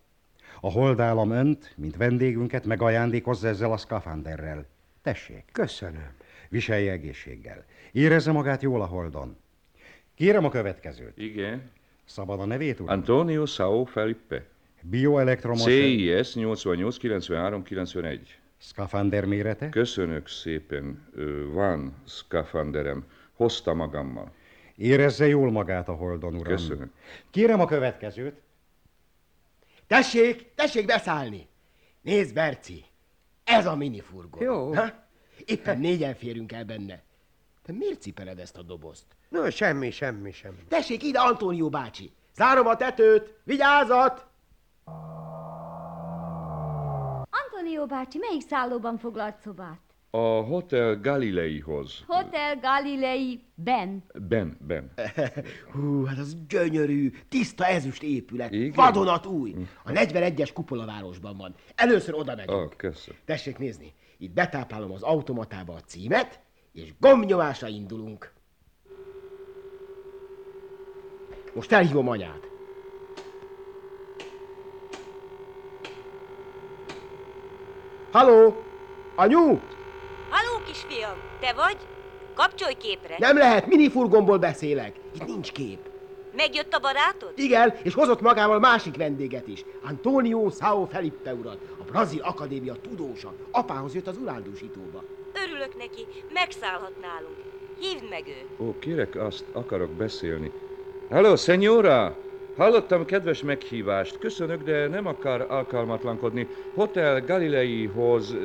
A 0.61 0.71
holdállam 0.71 1.31
önt, 1.31 1.73
mint 1.77 1.95
vendégünket 1.95 2.65
megajándékozza 2.65 3.47
ezzel 3.47 3.71
a 3.71 3.77
szkafanderrel. 3.77 4.65
Tessék, 5.01 5.43
Köszönöm. 5.51 6.11
viselje 6.49 6.91
egészséggel. 6.91 7.65
Érezze 7.91 8.31
magát 8.31 8.61
jól 8.61 8.81
a 8.81 8.85
holdon. 8.85 9.37
Kérem 10.17 10.45
a 10.45 10.49
következőt. 10.49 11.17
Igen. 11.17 11.71
Szabad 12.05 12.39
a 12.39 12.45
nevét, 12.45 12.79
uram? 12.79 12.97
Antonio 12.97 13.45
Sao 13.45 13.83
Felipe. 13.83 14.45
Bioelektromos... 14.81 15.63
CIS 15.63 16.35
88 16.35 16.97
93 16.97 17.63
91. 17.63 18.39
Szkafander 18.57 19.25
mérete? 19.25 19.69
Köszönök 19.69 20.27
szépen, 20.27 21.09
van 21.51 21.95
szkafanderem. 22.05 23.05
Hozta 23.33 23.73
magammal. 23.73 24.31
Érezze 24.75 25.27
jól 25.27 25.51
magát 25.51 25.87
a 25.89 25.93
Holdon, 25.93 26.33
uram. 26.33 26.55
Köszönöm. 26.55 26.91
Kérem 27.31 27.59
a 27.59 27.65
következőt. 27.65 28.35
Tessék, 29.87 30.45
tessék 30.55 30.85
beszállni! 30.85 31.47
Nézd, 32.01 32.33
Berci, 32.33 32.85
ez 33.43 33.65
a 33.65 33.75
minifurgon. 33.75 34.43
Jó. 34.43 34.73
Ha? 34.73 35.07
Éppen 35.45 35.79
négyen 35.79 36.15
férünk 36.15 36.51
el 36.51 36.65
benne. 36.65 37.03
Te 37.67 37.73
miért 37.73 38.01
cipeled 38.01 38.39
ezt 38.39 38.57
a 38.57 38.61
dobozt? 38.61 39.05
No, 39.29 39.49
semmi, 39.49 39.91
semmi, 39.91 40.31
semmi. 40.31 40.57
Tessék 40.67 41.03
ide, 41.03 41.19
Antónió 41.19 41.69
bácsi! 41.69 42.11
Zárom 42.35 42.67
a 42.67 42.75
tetőt! 42.75 43.33
Vigyázat! 43.43 44.27
Antonio 47.29 47.85
bácsi, 47.85 48.17
melyik 48.17 48.41
szállóban 48.41 48.97
foglalt 48.97 49.35
szobát? 49.43 49.79
A 50.09 50.17
Hotel 50.41 50.99
Galileihoz. 50.99 52.03
Hotel 52.07 52.59
Galilei 52.59 53.41
Ben. 53.55 54.03
Ben, 54.13 54.57
ben. 54.67 54.91
Hú, 55.73 56.03
hát 56.03 56.17
az 56.17 56.37
gyönyörű, 56.47 57.11
tiszta 57.29 57.65
ezüst 57.65 58.03
épület, 58.03 58.51
Igen? 58.51 58.71
vadonat 58.75 59.25
új. 59.25 59.55
A 59.83 59.91
41-es 59.91 60.49
kupolavárosban 60.53 61.37
van. 61.37 61.55
Először 61.75 62.13
oda 62.13 62.35
megyünk. 62.35 62.59
Ah, 62.59 62.75
köszönöm. 62.75 63.19
Tessék 63.25 63.57
nézni, 63.57 63.93
itt 64.17 64.31
betáplálom 64.31 64.91
az 64.91 65.01
automatába 65.01 65.73
a 65.73 65.81
címet, 65.81 66.45
és 66.77 66.93
gombnyomásra 66.99 67.67
indulunk. 67.67 68.31
Most 71.53 71.71
elhívom 71.71 72.07
anyát. 72.07 72.47
Haló? 78.11 78.63
Anyu? 79.15 79.59
Haló, 80.29 80.63
kisfiam, 80.65 81.17
te 81.39 81.53
vagy? 81.53 81.77
Kapcsolj 82.35 82.73
képre. 82.73 83.15
Nem 83.17 83.37
lehet, 83.37 83.67
minifurgomból 83.67 84.37
beszélek. 84.37 84.99
Itt 85.13 85.25
nincs 85.25 85.51
kép. 85.51 85.79
Megjött 86.35 86.73
a 86.73 86.79
barátod? 86.79 87.33
Igen, 87.35 87.73
és 87.83 87.93
hozott 87.93 88.21
magával 88.21 88.59
másik 88.59 88.97
vendéget 88.97 89.47
is. 89.47 89.65
Antonio 89.83 90.49
Sao 90.49 90.85
Felipe 90.85 91.33
urat, 91.33 91.59
a 91.79 91.83
Brazil 91.83 92.21
Akadémia 92.21 92.75
tudósa. 92.81 93.33
Apához 93.51 93.93
jött 93.93 94.07
az 94.07 94.17
urándúsítóba. 94.17 95.03
Örülök 95.45 95.77
neki, 95.77 96.05
megszállhat 96.33 96.93
nálunk. 97.01 97.35
Hívd 97.79 98.09
meg 98.09 98.23
őt. 98.27 98.67
Ó, 98.67 98.79
kérek 98.79 99.15
azt, 99.15 99.45
akarok 99.51 99.89
beszélni. 99.89 100.51
Halló, 101.09 101.35
szenyóra! 101.35 102.15
Hallottam 102.57 103.05
kedves 103.05 103.43
meghívást. 103.43 104.17
Köszönök, 104.17 104.63
de 104.63 104.87
nem 104.87 105.05
akar 105.07 105.41
alkalmatlankodni. 105.49 106.47
Hotel 106.75 107.21
Galileihoz, 107.21 108.35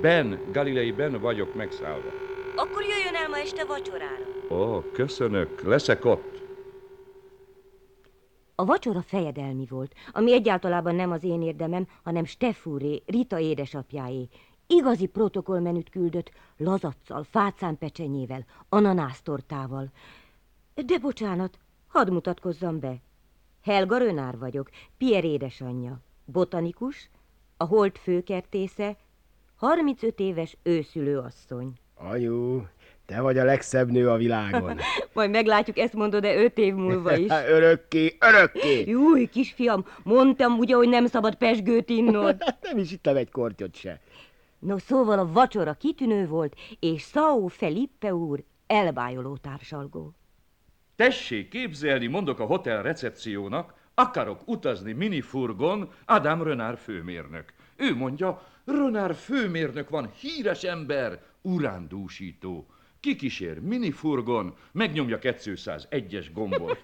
Ben, 0.00 0.40
Galilei 0.52 0.92
Ben 0.92 1.20
vagyok 1.20 1.54
megszállva. 1.54 2.08
Akkor 2.56 2.82
jöjjön 2.82 3.14
el 3.14 3.28
ma 3.28 3.38
este 3.38 3.64
vacsorára. 3.64 4.24
Ó, 4.50 4.82
köszönök, 4.92 5.62
leszek 5.62 6.04
ott. 6.04 6.42
A 8.54 8.64
vacsora 8.64 9.02
fejedelmi 9.02 9.66
volt, 9.70 9.92
ami 10.12 10.32
egyáltalában 10.32 10.94
nem 10.94 11.10
az 11.10 11.24
én 11.24 11.42
érdemem, 11.42 11.86
hanem 12.04 12.24
Stefúré, 12.24 13.02
Rita 13.06 13.38
édesapjáé. 13.38 14.28
Igazi 14.66 15.06
protokollmenüt 15.06 15.90
küldött, 15.90 16.30
lazaccal, 16.56 17.24
fácánpecsenyével, 17.30 18.44
ananásztortával. 18.68 19.90
De 20.74 20.98
bocsánat, 20.98 21.58
hadd 21.86 22.12
mutatkozzam 22.12 22.80
be. 22.80 23.00
Helga 23.62 23.98
Rönár 23.98 24.38
vagyok, 24.38 24.70
Pierre 24.98 25.26
édesanyja, 25.26 26.00
botanikus, 26.24 27.10
a 27.56 27.64
holt 27.64 27.98
főkertésze, 27.98 28.96
35 29.56 30.20
éves 30.20 30.56
őszülőasszony. 30.62 31.72
Anyu, 31.94 32.62
te 33.06 33.20
vagy 33.20 33.38
a 33.38 33.44
legszebb 33.44 33.90
nő 33.90 34.10
a 34.10 34.16
világon. 34.16 34.78
Majd 35.12 35.30
meglátjuk, 35.30 35.78
ezt 35.78 35.92
mondod 35.92 36.22
de 36.22 36.36
öt 36.36 36.58
év 36.58 36.74
múlva 36.74 37.16
is. 37.16 37.30
örökké, 37.56 38.16
örökké! 38.20 38.84
Júj, 38.86 39.26
kisfiam, 39.26 39.86
mondtam 40.02 40.58
ugye, 40.58 40.74
hogy 40.74 40.88
nem 40.88 41.06
szabad 41.06 41.34
pesgőt 41.34 41.88
innod. 41.88 42.36
nem 42.70 42.78
is 42.78 42.92
ittam 42.92 43.16
egy 43.16 43.30
kortyot 43.30 43.74
se. 43.74 44.00
No, 44.64 44.78
szóval 44.78 45.18
a 45.18 45.32
vacsora 45.32 45.74
kitűnő 45.74 46.26
volt, 46.26 46.54
és 46.80 47.02
Sao 47.02 47.46
Felipe 47.46 48.14
úr 48.14 48.44
elbájoló 48.66 49.36
társalgó. 49.36 50.14
Tessék 50.96 51.48
képzelni, 51.48 52.06
mondok 52.06 52.38
a 52.38 52.44
hotel 52.44 52.82
recepciónak, 52.82 53.74
akarok 53.94 54.40
utazni 54.48 54.92
minifurgon, 54.92 55.90
Adam 56.06 56.42
Rönár 56.42 56.78
főmérnök. 56.78 57.52
Ő 57.76 57.96
mondja, 57.96 58.42
Rönár 58.64 59.14
főmérnök 59.14 59.88
van, 59.88 60.10
híres 60.10 60.62
ember, 60.62 61.22
urándúsító. 61.42 62.66
Kikísér 63.04 63.60
minifurgon, 63.60 64.54
megnyomja 64.72 65.18
201-es 65.22 66.26
gombot. 66.34 66.80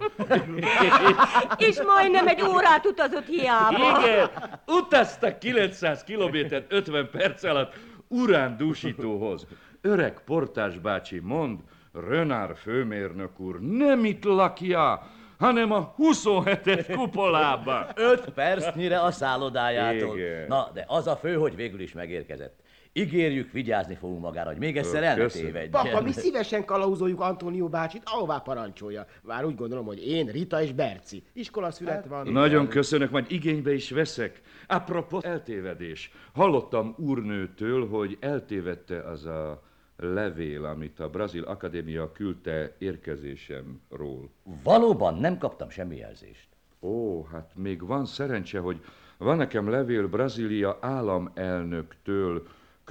És 1.68 1.82
majdnem 1.82 2.28
egy 2.28 2.42
órát 2.42 2.86
utazott 2.86 3.26
hiába. 3.26 4.00
Igen, 4.00 4.30
utaztak 4.66 5.38
900 5.38 6.04
kilométert 6.04 6.72
50 6.72 7.08
perc 7.10 7.42
alatt 7.42 7.74
urándúsítóhoz. 8.08 9.46
Öreg 9.80 10.20
portás 10.24 10.78
bácsi 10.78 11.18
mond, 11.18 11.60
Rönár 11.92 12.56
főmérnök 12.56 13.40
úr 13.40 13.60
nem 13.60 14.04
itt 14.04 14.24
lakja, 14.24 15.02
hanem 15.38 15.72
a 15.72 15.94
27-es 15.98 16.92
kupolában. 16.94 17.86
Öt 17.94 18.30
percnyire 18.30 19.00
a 19.00 19.10
szállodájától. 19.10 20.18
Igen. 20.18 20.46
Na, 20.48 20.70
de 20.74 20.84
az 20.88 21.06
a 21.06 21.16
fő, 21.16 21.34
hogy 21.34 21.56
végül 21.56 21.80
is 21.80 21.92
megérkezett. 21.92 22.59
Ígérjük, 22.92 23.52
vigyázni 23.52 23.94
fogunk 23.94 24.20
magára, 24.20 24.48
hogy 24.48 24.58
még 24.58 24.76
egyszer 24.76 25.02
el 25.02 25.16
ne 25.16 25.22
Köszönöm. 25.22 25.46
tévedjen. 25.46 25.70
Papa, 25.70 26.00
mi 26.00 26.12
szívesen 26.12 26.64
kalauzoljuk 26.64 27.20
Antónió 27.20 27.68
bácsit, 27.68 28.02
ahová 28.04 28.38
parancsolja. 28.38 29.06
Már 29.22 29.44
úgy 29.44 29.54
gondolom, 29.54 29.86
hogy 29.86 30.06
én, 30.06 30.26
Rita 30.26 30.62
és 30.62 30.72
Berci. 30.72 31.22
Iskolaszület 31.32 32.06
van. 32.06 32.32
Nagyon 32.32 32.68
köszönök, 32.68 33.10
majd 33.10 33.26
igénybe 33.28 33.72
is 33.72 33.90
veszek. 33.90 34.40
Apropos 34.66 35.24
eltévedés. 35.24 36.12
Hallottam 36.32 36.94
úrnőtől, 36.98 37.88
hogy 37.88 38.16
eltévedte 38.20 39.00
az 39.00 39.24
a 39.24 39.62
levél, 39.96 40.64
amit 40.64 41.00
a 41.00 41.08
Brazil 41.08 41.42
Akadémia 41.42 42.12
küldte 42.12 42.74
érkezésemről. 42.78 44.30
Valóban 44.62 45.14
nem 45.14 45.38
kaptam 45.38 45.70
semmi 45.70 45.96
jelzést. 45.96 46.48
Ó, 46.80 47.24
hát 47.24 47.50
még 47.54 47.86
van 47.86 48.04
szerencse, 48.04 48.58
hogy 48.58 48.80
van 49.18 49.36
nekem 49.36 49.70
levél 49.70 50.08
Brazília 50.08 50.78
államelnöktől, 50.80 52.42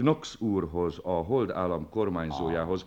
Knox 0.02 0.42
úrhoz, 0.42 1.00
a 1.04 1.12
Hold 1.12 1.50
állam 1.50 1.90
kormányzójához. 1.90 2.86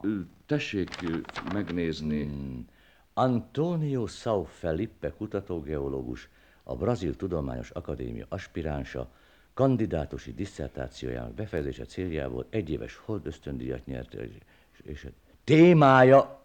Ö, 0.00 0.18
Tessék 0.46 0.90
ö, 1.02 1.16
megnézni. 1.52 2.22
Hmm. 2.24 2.66
Antonio 3.14 4.06
Sao 4.06 4.44
Felipe 4.44 5.12
kutatógeológus, 5.12 6.28
a 6.62 6.76
Brazil 6.76 7.16
Tudományos 7.16 7.70
Akadémia 7.70 8.26
aspiránsa, 8.28 9.10
kandidátusi 9.54 10.32
disszertációjának 10.32 11.34
befejezése 11.34 11.84
céljából 11.84 12.46
egyéves 12.50 12.96
hold 12.96 13.26
ösztöndíjat 13.26 13.86
nyert, 13.86 14.14
és, 14.14 14.30
és 14.82 15.04
a 15.04 15.08
témája 15.44 16.44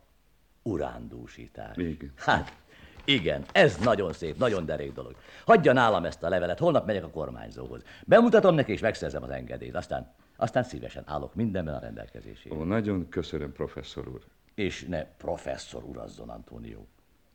urándúsítás. 0.61 1.77
Igen. 1.77 2.11
Hát, 2.15 2.60
igen, 3.05 3.45
ez 3.51 3.77
nagyon 3.77 4.13
szép, 4.13 4.37
nagyon 4.37 4.65
derék 4.65 4.93
dolog. 4.93 5.15
Hagyja 5.45 5.73
nálam 5.73 6.05
ezt 6.05 6.23
a 6.23 6.29
levelet, 6.29 6.59
holnap 6.59 6.85
megyek 6.85 7.03
a 7.03 7.09
kormányzóhoz. 7.09 7.83
Bemutatom 8.05 8.55
neki, 8.55 8.71
és 8.71 8.79
megszerzem 8.79 9.23
az 9.23 9.29
engedélyt. 9.29 9.75
Aztán, 9.75 10.13
aztán 10.35 10.63
szívesen 10.63 11.03
állok 11.05 11.35
mindenben 11.35 11.73
a 11.73 11.79
rendelkezésére. 11.79 12.55
Ó, 12.55 12.63
nagyon 12.63 13.09
köszönöm, 13.09 13.51
professzor 13.51 14.07
úr. 14.07 14.21
És 14.55 14.85
ne 14.85 15.03
professzor 15.05 15.83
urazzon, 15.83 16.29
Antonio. 16.29 16.79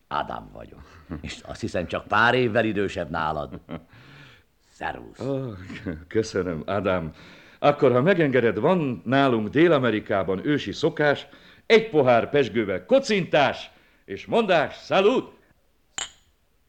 Ádám 0.09 0.51
vagyok. 0.53 1.05
És 1.21 1.41
azt 1.47 1.61
hiszem 1.61 1.87
csak 1.87 2.07
pár 2.07 2.35
évvel 2.35 2.65
idősebb 2.65 3.11
nálad. 3.11 3.61
Szervusz. 4.71 5.21
Ó, 5.21 5.53
köszönöm, 6.09 6.63
Ádám. 6.67 7.13
Akkor, 7.59 7.93
ha 7.93 8.03
megengeded, 8.03 8.59
van 8.59 9.03
nálunk 9.05 9.49
Dél-Amerikában 9.49 10.47
ősi 10.47 10.73
szokás, 10.73 11.27
egy 11.67 11.89
pohár 11.89 12.31
pesgővel 12.31 12.85
kocintás, 12.85 13.71
és 14.05 14.27
mondás, 14.27 14.77
szalud! 14.77 15.25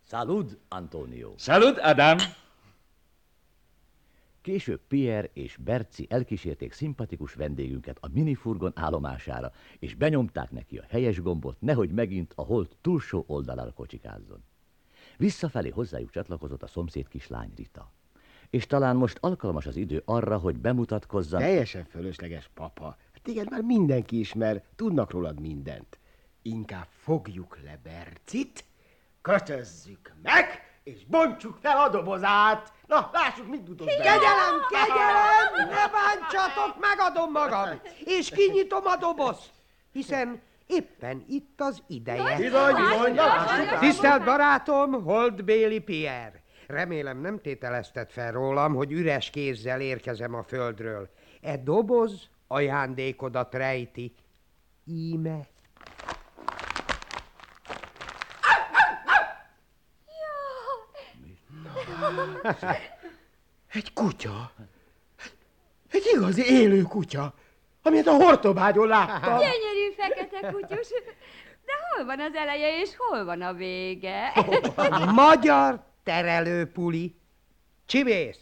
Salud, 0.10 0.58
Antonio. 0.68 1.34
Salud, 1.38 1.78
Ádám! 1.80 2.18
Később 4.42 4.82
Pierre 4.88 5.30
és 5.34 5.58
Berci 5.58 6.08
elkísérték 6.10 6.74
szimpatikus 6.74 7.34
vendégünket 7.34 7.98
a 8.02 8.08
minifurgon 8.14 8.72
állomására, 8.76 9.52
és 9.80 9.96
benyomták 9.96 10.52
neki 10.52 10.78
a 10.78 10.86
helyes 10.90 11.22
gombot, 11.22 11.62
nehogy 11.62 11.92
megint 11.92 12.34
a 12.36 12.42
hold 12.42 12.68
túlsó 12.82 13.24
oldalára 13.28 13.72
kocsikázzon. 13.72 14.44
Visszafelé 15.18 15.70
hozzájuk 15.70 16.10
csatlakozott 16.12 16.64
a 16.64 16.68
szomszéd 16.68 17.08
kislány 17.08 17.52
Rita. 17.56 17.92
És 18.50 18.68
talán 18.68 18.96
most 18.96 19.18
alkalmas 19.22 19.66
az 19.66 19.76
idő 19.76 20.02
arra, 20.06 20.38
hogy 20.38 20.58
bemutatkozzam. 20.58 21.40
Teljesen 21.40 21.86
fölösleges, 21.86 22.50
papa. 22.54 22.98
Hát 23.14 23.22
Téged 23.22 23.50
már 23.50 23.62
mindenki 23.62 24.20
ismer, 24.20 24.64
tudnak 24.76 25.12
rólad 25.12 25.40
mindent. 25.40 26.00
Inkább 26.42 26.88
fogjuk 26.90 27.60
le 27.64 27.80
Bercit, 27.84 28.66
kötözzük 29.28 30.14
meg, 30.22 30.62
és 30.84 31.06
bontsuk 31.06 31.58
fel 31.62 31.78
a 31.78 31.90
dobozát. 31.90 32.74
Na, 32.88 33.10
lássuk, 33.14 33.48
mit 33.48 33.64
dudoz 33.64 33.88
be. 33.88 33.94
Kegyelem, 33.96 34.56
kegyelem, 34.70 35.70
ne 35.76 35.88
bántsatok, 35.88 36.80
megadom 36.80 37.32
magam, 37.32 37.82
és 38.06 38.30
kinyitom 38.30 38.86
a 38.86 38.96
dobozt, 38.96 39.50
hiszen 39.92 40.42
éppen 40.68 41.24
itt 41.28 41.62
az 41.62 41.84
ideje. 41.88 42.38
Bizony, 42.38 42.74
bizony. 42.76 43.20
Tisztelt 43.80 44.24
barátom, 44.24 45.04
Holt 45.04 45.44
Béli 45.44 45.80
Pierre. 45.80 46.44
Remélem 46.68 47.22
nem 47.22 47.40
tételezted 47.42 48.10
fel 48.10 48.32
rólam, 48.32 48.76
hogy 48.76 48.92
üres 48.92 49.30
kézzel 49.30 49.82
érkezem 49.82 50.34
a 50.34 50.44
földről. 50.44 51.10
E 51.42 51.58
doboz 51.58 52.30
ajándékodat 52.48 53.54
rejti. 53.54 54.16
Íme. 54.86 55.48
Egy 63.74 63.94
kutya. 63.94 64.52
Egy 65.92 66.04
igazi 66.14 66.44
élő 66.46 66.82
kutya, 66.82 67.34
amit 67.82 68.08
a 68.08 68.12
hortobágyon 68.16 68.88
láttam. 68.88 69.38
Gyönyörű 69.38 69.92
fekete 69.98 70.52
kutyus. 70.52 70.88
De 71.66 71.74
hol 71.92 72.06
van 72.06 72.20
az 72.20 72.36
eleje, 72.36 72.82
és 72.82 72.90
hol 72.98 73.26
van 73.26 73.42
a 73.42 73.54
vége? 73.54 74.34
Magyar 75.16 75.84
terelőpuli. 76.04 77.16
Csivész! 77.86 78.40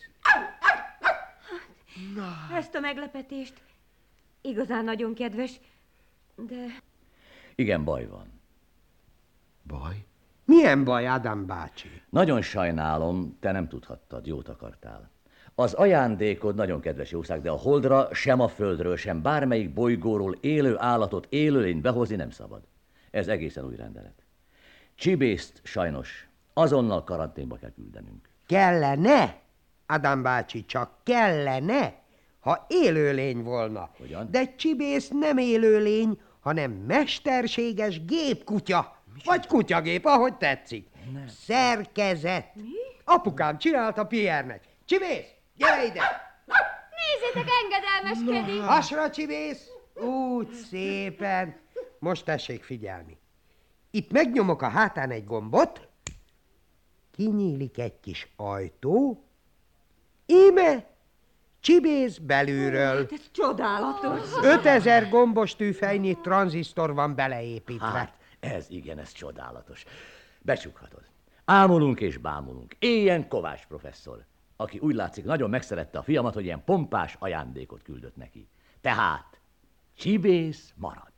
Ezt 2.54 2.76
a 2.76 2.80
meglepetést 2.80 3.54
igazán 4.42 4.84
nagyon 4.84 5.14
kedves, 5.14 5.52
de... 6.36 6.66
Igen, 7.56 7.84
baj 7.84 8.08
van. 8.08 8.42
Baj? 9.68 10.06
Milyen 10.46 10.84
baj, 10.84 11.08
Ádám 11.08 11.46
bácsi? 11.46 12.02
Nagyon 12.10 12.42
sajnálom, 12.42 13.38
te 13.40 13.52
nem 13.52 13.68
tudhattad, 13.68 14.26
jót 14.26 14.50
akartál. 14.50 15.10
Az 15.56 15.74
ajándékod 15.74 16.56
nagyon 16.56 16.80
kedves 16.80 17.12
jószág, 17.12 17.42
de 17.42 17.50
a 17.50 17.58
holdra 17.58 18.08
sem 18.14 18.40
a 18.40 18.48
földről, 18.48 18.98
sem 18.98 19.22
bármelyik 19.22 19.74
bolygóról 19.74 20.38
élő 20.42 20.76
állatot, 20.80 21.28
élőlényt 21.30 21.82
behozni 21.82 22.16
nem 22.16 22.30
szabad. 22.30 22.62
Ez 23.12 23.28
egészen 23.28 23.66
új 23.66 23.76
rendelet. 23.76 24.24
Csibészt 24.96 25.60
sajnos 25.64 26.30
azonnal 26.54 27.04
karanténba 27.04 27.56
kell 27.56 27.72
küldenünk. 27.72 28.30
Kellene, 28.48 29.42
Ádám 29.86 30.22
bácsi, 30.24 30.66
csak 30.66 30.92
kellene, 31.04 32.04
ha 32.40 32.66
élőlény 32.70 33.44
volna. 33.44 33.90
Hogyan? 33.98 34.28
De 34.32 34.56
Csibész 34.56 35.10
nem 35.10 35.38
élőlény, 35.38 36.20
hanem 36.40 36.72
mesterséges 36.72 38.06
gépkutya. 38.06 38.95
Vagy 39.24 39.48
kutyagép, 39.48 40.06
ahogy 40.06 40.38
tetszik. 40.38 40.88
Nem. 41.14 41.28
Szerkezet. 41.28 42.56
Mi? 42.56 42.64
Apukám 43.04 43.58
csinálta 43.58 44.06
Pierre-nek. 44.06 44.64
Csibész, 44.86 45.26
gyere 45.56 45.86
ide! 45.86 46.02
Nézzétek, 47.06 47.54
engedelmeskedik! 47.64 48.62
Hasra, 48.62 49.10
Csibész! 49.10 49.68
Úgy 49.96 50.52
szépen. 50.54 51.56
Most 52.00 52.26
tessék 52.26 52.64
figyelni. 52.64 53.18
Itt 53.92 54.12
megnyomok 54.12 54.62
a 54.62 54.68
hátán 54.68 55.12
egy 55.12 55.26
gombot, 55.26 55.88
kinyílik 57.12 57.78
egy 57.78 58.00
kis 58.00 58.28
ajtó, 58.36 59.24
íme 60.26 60.86
Csibész 61.60 62.18
belülről. 62.18 63.08
Ez 63.12 63.32
csodálatos. 63.32 64.22
5000 64.42 65.10
gombos 65.10 65.56
tűfejnyi 65.56 66.18
tranzisztor 66.22 66.94
van 66.94 67.16
beleépítve. 67.16 67.86
Hát, 67.86 68.14
ez 68.46 68.70
igen, 68.70 69.00
ez 69.00 69.12
csodálatos. 69.12 69.84
Becsukhatod. 70.42 71.04
Ámulunk 71.46 72.00
és 72.00 72.18
bámulunk. 72.18 72.76
Éljen 72.80 73.28
Kovács 73.28 73.66
professzor, 73.66 74.26
aki 74.56 74.78
úgy 74.80 74.96
látszik 74.96 75.24
nagyon 75.24 75.50
megszerette 75.50 75.98
a 75.98 76.04
fiamat, 76.04 76.34
hogy 76.34 76.44
ilyen 76.44 76.64
pompás 76.64 77.16
ajándékot 77.20 77.82
küldött 77.82 78.16
neki. 78.16 78.48
Tehát, 78.82 79.40
csibész 79.98 80.74
marad. 80.76 81.12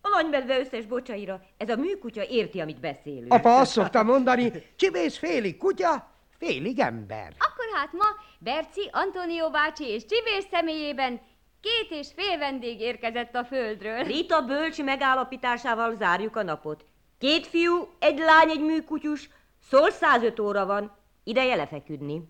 A 0.00 0.08
nagymedve 0.08 0.58
összes 0.58 0.86
bocsaira, 0.86 1.42
ez 1.56 1.68
a 1.68 1.76
műkutya 1.76 2.24
érti, 2.24 2.60
amit 2.60 2.80
beszélünk. 2.80 3.32
Apa 3.32 3.58
azt 3.58 3.72
szokta 3.72 4.02
mondani, 4.02 4.52
Csibész 4.76 5.16
félig 5.16 5.56
kutya, 5.56 6.10
félig 6.38 6.78
ember. 6.78 7.34
Akkor 7.38 7.64
hát 7.74 7.92
ma 7.92 8.04
Berci, 8.38 8.88
Antonio 8.92 9.50
bácsi 9.50 9.84
és 9.84 10.04
Csibés 10.04 10.44
személyében 10.50 11.20
két 11.62 11.98
és 12.00 12.08
fél 12.16 12.38
vendég 12.38 12.80
érkezett 12.80 13.34
a 13.34 13.44
földről. 13.44 14.02
Rita 14.02 14.40
bölcs 14.42 14.82
megállapításával 14.82 15.96
zárjuk 15.96 16.36
a 16.36 16.42
napot. 16.42 16.84
Két 17.18 17.46
fiú, 17.46 17.88
egy 17.98 18.18
lány, 18.18 18.50
egy 18.50 18.60
műkutyus, 18.60 19.28
szól 19.70 19.90
105 19.90 20.40
óra 20.40 20.66
van, 20.66 20.96
ideje 21.24 21.54
lefeküdni. 21.54 22.22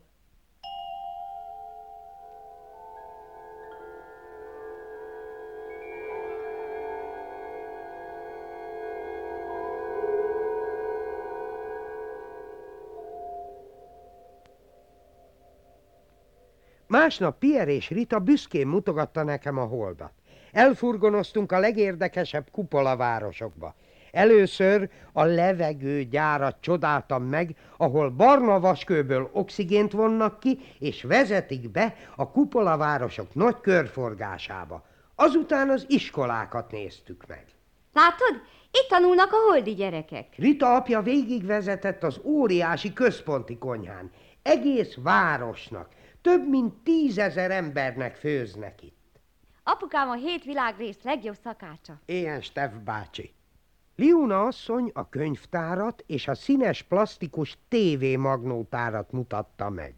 Másnap 16.93 17.39
Pierre 17.39 17.71
és 17.71 17.89
Rita 17.89 18.19
büszkén 18.19 18.67
mutogatta 18.67 19.23
nekem 19.23 19.59
a 19.59 19.65
holdat. 19.65 20.13
Elfurgonoztunk 20.53 21.53
a 21.53 21.59
legérdekesebb 21.59 22.49
kupolavárosokba. 22.51 23.75
Először 24.11 24.89
a 25.13 25.25
levegőgyárat 25.25 26.57
csodáltam 26.61 27.23
meg, 27.23 27.57
ahol 27.77 28.11
barna 28.11 28.61
vaskőből 28.61 29.31
oxigént 29.33 29.93
vonnak 29.93 30.41
ki, 30.41 30.59
és 30.79 31.03
vezetik 31.03 31.71
be 31.71 31.95
a 32.17 32.31
kupolavárosok 32.31 33.35
nagy 33.35 33.61
körforgásába. 33.61 34.85
Azután 35.15 35.71
az 35.71 35.85
iskolákat 35.89 36.71
néztük 36.71 37.25
meg. 37.27 37.45
Látod? 37.93 38.43
Itt 38.71 38.89
tanulnak 38.89 39.33
a 39.33 39.51
holdi 39.51 39.75
gyerekek. 39.75 40.27
Rita 40.37 40.75
apja 40.75 41.03
végigvezetett 41.03 42.03
az 42.03 42.21
óriási 42.23 42.93
központi 42.93 43.59
konyhán. 43.59 44.11
Egész 44.43 44.97
városnak, 45.03 45.89
több 46.23 46.49
mint 46.49 46.75
tízezer 46.75 47.51
embernek 47.51 48.17
főznek 48.17 48.83
itt. 48.83 49.21
Apukám 49.63 50.09
a 50.09 50.15
hét 50.15 50.45
világrész 50.45 51.03
legjobb 51.03 51.37
szakácsa. 51.45 52.01
Ilyen 52.07 52.41
Steff 52.41 52.73
bácsi. 52.85 53.35
Liuna 53.97 54.43
asszony 54.43 54.91
a 54.95 55.09
könyvtárat 55.09 56.05
és 56.07 56.29
a 56.29 56.35
színes 56.35 56.83
plastikus 56.83 57.59
TV 57.69 58.19
magnótárat 58.19 59.13
mutatta 59.13 59.71
meg. 59.71 59.95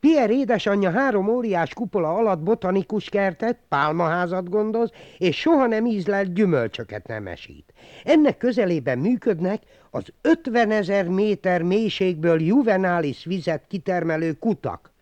Pierre 0.00 0.32
édesanyja 0.32 0.90
három 0.90 1.28
óriás 1.28 1.74
kupola 1.74 2.14
alatt 2.14 2.42
botanikus 2.42 3.08
kertet, 3.08 3.58
pálmaházat 3.68 4.48
gondoz, 4.48 4.90
és 5.18 5.36
soha 5.36 5.66
nem 5.66 5.86
ízlelt 5.86 6.32
gyümölcsöket 6.32 7.06
nemesít. 7.06 7.72
Ennek 8.04 8.36
közelében 8.36 8.98
működnek 8.98 9.62
az 9.90 10.04
50 10.20 10.70
ezer 10.70 11.08
méter 11.08 11.62
mélységből 11.62 12.40
juvenális 12.40 13.24
vizet 13.24 13.66
kitermelő 13.68 14.32
kutak. 14.32 14.92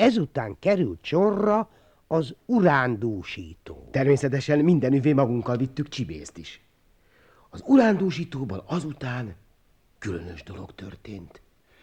Ezután 0.00 0.56
került 0.58 0.98
sorra 1.02 1.68
az 2.06 2.34
urándúsító. 2.46 3.88
Természetesen 3.90 4.58
minden 4.58 4.92
üvé 4.92 5.12
magunkkal 5.12 5.56
vittük 5.56 5.88
csibészt 5.88 6.38
is. 6.38 6.60
Az 7.50 7.62
urándúsítóban 7.66 8.62
azután 8.66 9.34
különös 9.98 10.42
dolog 10.42 10.74
történt. 10.74 11.40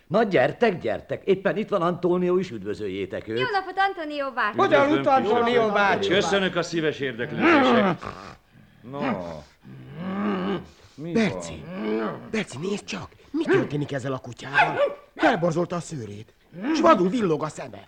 Na 0.07 0.23
gyertek, 0.23 0.79
gyertek, 0.79 1.25
éppen 1.25 1.57
itt 1.57 1.69
van 1.69 1.81
Antónió 1.81 2.37
is, 2.37 2.51
üdvözöljétek 2.51 3.27
őt. 3.27 3.39
Jó 3.39 3.45
napot, 3.51 3.75
Antonio 3.77 4.31
bácsi! 4.31 4.57
Hogyan 4.57 4.91
ut 4.91 5.05
Antonio 5.05 5.71
bácsi? 5.71 6.09
Köszönök 6.09 6.55
a 6.55 6.61
szíves 6.61 6.99
érdeklődését. 6.99 8.05
No. 8.91 8.99
Mi 10.95 11.11
Berci, 11.11 11.63
Berci, 12.31 12.57
nézd 12.57 12.83
csak! 12.83 13.09
Mi 13.31 13.43
történik 13.43 13.91
ezzel 13.91 14.13
a 14.13 14.17
kutyával? 14.17 14.77
Felborzolta 15.15 15.75
a 15.75 15.79
szőrét, 15.79 16.33
s 16.75 16.79
vadul 16.81 17.09
villog 17.09 17.43
a 17.43 17.47
szeme. 17.47 17.87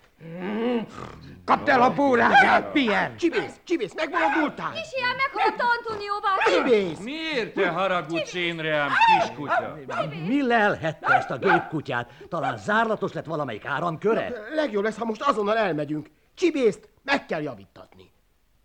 Kapd 1.44 1.68
el 1.68 1.82
a 1.82 1.94
búrázát, 1.94 2.72
Pierre! 2.72 3.14
Csibész, 3.16 3.60
csibész, 3.64 3.94
megbolondultál! 3.94 4.72
Kis 4.72 4.92
ilyen 4.96 5.16
meghallotta 5.16 5.64
Antonio 5.78 6.12
bácsi! 6.20 6.56
Csibész! 6.56 6.98
Miért 6.98 7.54
te 7.54 7.68
haragudsz 7.68 8.34
én 8.34 8.56
rám, 8.56 8.90
kiskutya? 9.18 9.78
Mi 10.26 10.42
lelhette 10.42 11.14
ezt 11.14 11.30
a 11.30 11.38
gépkutyát? 11.38 12.10
Talán 12.28 12.56
zárlatos 12.56 13.12
lett 13.12 13.24
valamelyik 13.24 13.64
áramköre? 13.64 14.32
Legjobb 14.54 14.84
lesz, 14.84 14.98
ha 14.98 15.04
most 15.04 15.22
azonnal 15.22 15.56
elmegyünk. 15.56 16.10
Csibészt 16.34 16.88
meg 17.02 17.26
kell 17.26 17.42
javítatni. 17.42 18.10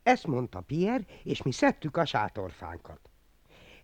Ezt 0.04 0.28
mondta 0.28 0.60
Pierre, 0.60 1.04
és 1.24 1.42
mi 1.42 1.52
szedtük 1.52 1.98
a 1.98 2.06
sátorfánkat. 2.06 3.00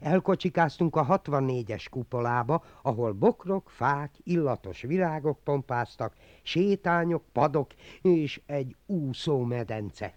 Elkocsikáztunk 0.02 0.96
a 0.96 1.06
64-es 1.06 1.86
kupolába, 1.90 2.64
ahol 2.82 3.12
bokrok, 3.12 3.70
fák, 3.70 4.12
illatos 4.24 4.82
virágok 4.82 5.44
pompáztak, 5.44 6.14
sétányok, 6.42 7.24
padok 7.32 7.72
és 8.02 8.42
egy 8.46 8.76
úszómedence. 8.86 10.14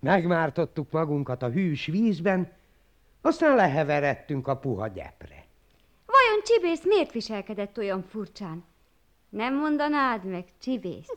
Megmártottuk 0.00 0.90
magunkat 0.90 1.42
a 1.42 1.50
hűs 1.50 1.86
vízben, 1.86 2.52
aztán 3.20 3.54
leheveredtünk 3.54 4.48
a 4.48 4.56
puha 4.56 4.86
gyepre. 4.86 5.46
Vajon 6.06 6.42
Csibész 6.44 6.84
miért 6.84 7.12
viselkedett 7.12 7.78
olyan 7.78 8.02
furcsán? 8.02 8.64
Nem 9.28 9.54
mondanád 9.54 10.24
meg, 10.24 10.44
Csibész? 10.60 11.08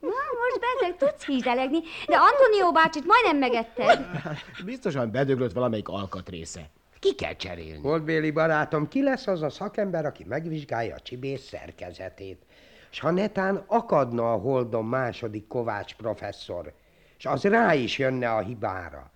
Na, 0.00 0.08
most 0.38 0.60
beteg, 0.60 0.96
tudsz 0.96 1.26
hízelegni, 1.26 1.80
de 2.06 2.16
Antonió 2.16 2.72
bácsit 2.72 3.04
majdnem 3.06 3.36
megetted. 3.36 4.06
Biztosan 4.64 5.10
bedöglött 5.10 5.52
valamelyik 5.52 5.88
alkatrésze. 5.88 6.70
Ki 7.00 7.14
kell 7.14 7.34
cserélni. 7.36 7.82
Holdbéli 7.82 8.30
barátom, 8.30 8.88
ki 8.88 9.02
lesz 9.02 9.26
az 9.26 9.42
a 9.42 9.50
szakember, 9.50 10.06
aki 10.06 10.24
megvizsgálja 10.24 10.94
a 10.94 11.00
csibész 11.00 11.48
szerkezetét? 11.48 12.42
S 12.90 13.00
ha 13.00 13.10
netán 13.10 13.64
akadna 13.66 14.32
a 14.32 14.36
Holdon 14.36 14.84
második 14.84 15.46
Kovács 15.46 15.94
professzor, 15.94 16.72
és 17.18 17.26
az 17.26 17.42
rá 17.42 17.74
is 17.74 17.98
jönne 17.98 18.34
a 18.34 18.40
hibára, 18.40 19.10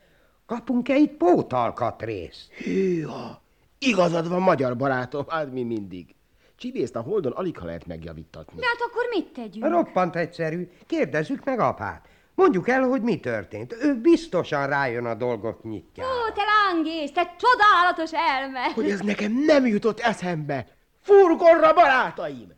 kapunk-e 0.47 0.97
itt 0.97 1.17
pótalkatrészt? 1.17 2.53
Hűha, 2.53 3.43
igazad 3.79 4.29
van, 4.29 4.41
magyar 4.41 4.77
barátom, 4.77 5.25
hát 5.29 5.53
mi 5.53 5.63
mindig. 5.63 6.15
Csibészt 6.57 6.97
a 6.97 7.01
Holdon 7.01 7.33
alig 7.33 7.59
ha 7.59 7.65
lehet 7.65 7.87
megjavítatni. 7.87 8.61
De 8.61 8.67
hát 8.67 8.81
akkor 8.81 9.05
mit 9.11 9.33
tegyünk? 9.33 9.73
Roppant 9.73 10.17
egyszerű, 10.17 10.71
kérdezzük 10.87 11.45
meg 11.45 11.59
apát. 11.61 12.09
Mondjuk 12.35 12.69
el, 12.69 12.83
hogy 12.83 13.03
mi 13.03 13.21
történt. 13.21 13.73
Ő 13.73 14.01
biztosan 14.01 14.67
rájön 14.67 15.05
a 15.05 15.15
dolgok 15.15 15.63
nyitja. 15.63 16.05
Ó, 16.05 16.33
te 16.35 16.43
lángész, 16.45 17.13
te 17.13 17.35
csodálatos 17.39 18.11
elme! 18.13 18.73
Hogy 18.75 18.91
ez 18.91 19.01
nekem 19.01 19.33
nem 19.33 19.67
jutott 19.67 20.01
eszembe. 20.01 20.67
Furgonra, 21.01 21.73
barátaim! 21.73 22.53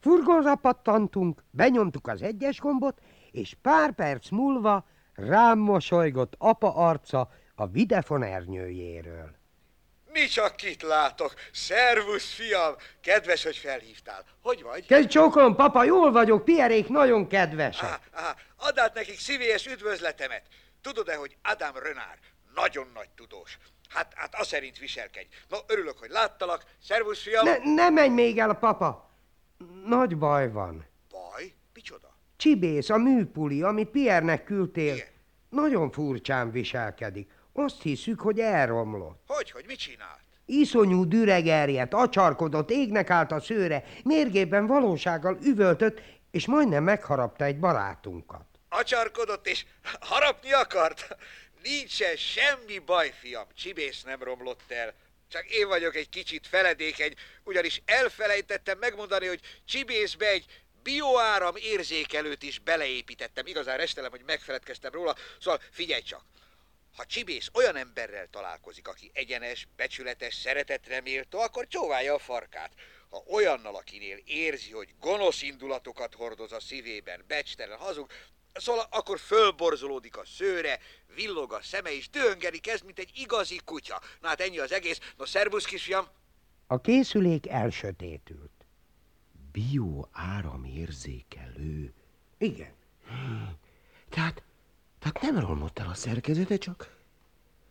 Furgonra 0.00 0.54
pattantunk, 0.54 1.44
benyomtuk 1.50 2.08
az 2.08 2.22
egyes 2.22 2.60
gombot, 2.60 3.00
és 3.30 3.56
pár 3.62 3.92
perc 3.92 4.30
múlva 4.30 4.86
rám 5.14 5.58
mosolygott 5.58 6.34
apa 6.38 6.74
arca 6.74 7.30
a 7.54 7.66
videfon 7.66 8.22
ernyőjéről. 8.22 9.35
Mi 10.16 10.26
csak 10.26 10.56
kit 10.56 10.82
látok. 10.82 11.34
Szervusz, 11.52 12.34
fiam! 12.34 12.74
Kedves, 13.00 13.44
hogy 13.44 13.56
felhívtál. 13.56 14.24
Hogy 14.42 14.62
vagy? 14.62 14.86
Kezdj 14.86 15.08
csókolom, 15.08 15.56
papa, 15.56 15.84
jól 15.84 16.12
vagyok, 16.12 16.44
Pierék 16.44 16.88
nagyon 16.88 17.28
kedvesek. 17.28 18.00
Á, 18.12 18.36
add 18.56 18.78
át 18.78 18.94
nekik 18.94 19.18
szívélyes 19.18 19.66
üdvözletemet. 19.66 20.42
Tudod-e, 20.82 21.14
hogy 21.14 21.36
Adam 21.42 21.82
Renár 21.82 22.18
nagyon 22.54 22.90
nagy 22.94 23.08
tudós. 23.16 23.58
Hát, 23.88 24.12
hát 24.14 24.34
azt 24.34 24.48
szerint 24.48 24.78
viselkedj. 24.78 25.26
No, 25.48 25.56
örülök, 25.66 25.98
hogy 25.98 26.10
láttalak. 26.10 26.64
Szervusz, 26.82 27.22
fiam! 27.22 27.44
Ne, 27.44 27.74
ne 27.74 27.88
menj 27.88 28.14
még 28.14 28.38
el, 28.38 28.54
papa. 28.54 29.10
Nagy 29.84 30.18
baj 30.18 30.50
van. 30.50 30.86
Baj? 31.10 31.52
Micsoda? 31.74 32.16
Csibész, 32.36 32.90
a 32.90 32.96
műpuli, 32.96 33.62
amit 33.62 33.88
Piernek 33.88 34.44
küldtél, 34.44 34.94
Igen. 34.94 35.06
nagyon 35.48 35.90
furcsán 35.90 36.50
viselkedik. 36.50 37.30
Azt 37.58 37.82
hiszük, 37.82 38.20
hogy 38.20 38.40
elromlott. 38.40 39.22
Hogy, 39.46 39.54
hogy 39.54 39.66
mit 39.66 39.78
csinált? 39.78 40.20
Iszonyú 40.46 41.04
düregerjet, 41.04 41.94
acsarkodott, 41.94 42.70
égnek 42.70 43.10
állt 43.10 43.32
a 43.32 43.40
szőre, 43.40 43.84
mérgében 44.04 44.66
valósággal 44.66 45.38
üvöltött, 45.42 46.00
és 46.30 46.46
majdnem 46.46 46.84
megharapta 46.84 47.44
egy 47.44 47.58
barátunkat. 47.58 48.44
Acsarkodott 48.68 49.46
és 49.46 49.64
harapni 50.00 50.52
akart? 50.52 51.16
Nincsen 51.62 52.16
semmi 52.16 52.78
baj, 52.78 53.12
fiam, 53.20 53.46
Csibész 53.54 54.02
nem 54.02 54.22
romlott 54.22 54.62
el. 54.68 54.94
Csak 55.28 55.44
én 55.50 55.68
vagyok 55.68 55.96
egy 55.96 56.08
kicsit 56.08 56.46
feledékeny, 56.46 57.14
ugyanis 57.44 57.82
elfelejtettem 57.84 58.78
megmondani, 58.78 59.26
hogy 59.26 59.40
Csibészbe 59.64 60.26
egy 60.28 60.44
bioáram 60.82 61.54
érzékelőt 61.56 62.42
is 62.42 62.58
beleépítettem. 62.58 63.46
Igazán 63.46 63.76
restelem, 63.76 64.10
hogy 64.10 64.22
megfeledkeztem 64.26 64.92
róla, 64.92 65.14
szóval 65.40 65.60
figyelj 65.70 66.02
csak. 66.02 66.22
Ha 66.96 67.06
Csibész 67.06 67.50
olyan 67.54 67.76
emberrel 67.76 68.26
találkozik, 68.30 68.88
aki 68.88 69.10
egyenes, 69.14 69.68
becsületes, 69.76 70.34
szeretetre 70.34 71.00
méltó, 71.00 71.38
akkor 71.38 71.66
csóválja 71.66 72.14
a 72.14 72.18
farkát. 72.18 72.72
Ha 73.10 73.22
olyannal, 73.30 73.74
akinél 73.74 74.18
érzi, 74.24 74.70
hogy 74.70 74.94
gonosz 75.00 75.42
indulatokat 75.42 76.14
hordoz 76.14 76.52
a 76.52 76.60
szívében, 76.60 77.24
becstelen, 77.26 77.78
hazug, 77.78 78.10
szóval 78.54 78.86
akkor 78.90 79.18
fölborzolódik 79.18 80.16
a 80.16 80.24
szőre, 80.24 80.78
villog 81.14 81.52
a 81.52 81.62
szeme, 81.62 81.92
és 81.92 82.10
dühöngeni 82.10 82.58
kezd, 82.58 82.84
mint 82.84 82.98
egy 82.98 83.10
igazi 83.14 83.60
kutya. 83.64 84.00
Na 84.20 84.28
hát 84.28 84.40
ennyi 84.40 84.58
az 84.58 84.72
egész. 84.72 85.00
No, 85.16 85.24
szervusz, 85.26 85.64
kisfiam! 85.64 86.06
A 86.66 86.80
készülék 86.80 87.48
elsötétült. 87.48 88.50
Bio 89.52 90.04
áramérzékelő. 90.12 91.94
Igen. 92.38 92.74
Tehát 94.10 94.42
tehát 95.12 95.32
nem 95.32 95.46
romlott 95.46 95.78
el 95.78 95.88
a 95.88 95.94
szerkezete, 95.94 96.56
csak... 96.56 96.94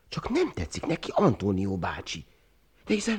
Csak 0.08 0.30
nem 0.30 0.52
tetszik 0.54 0.86
neki 0.86 1.12
Antónió 1.13 1.78
bácsi. 1.78 2.26
De 2.86 2.93
hiszen... 2.93 3.17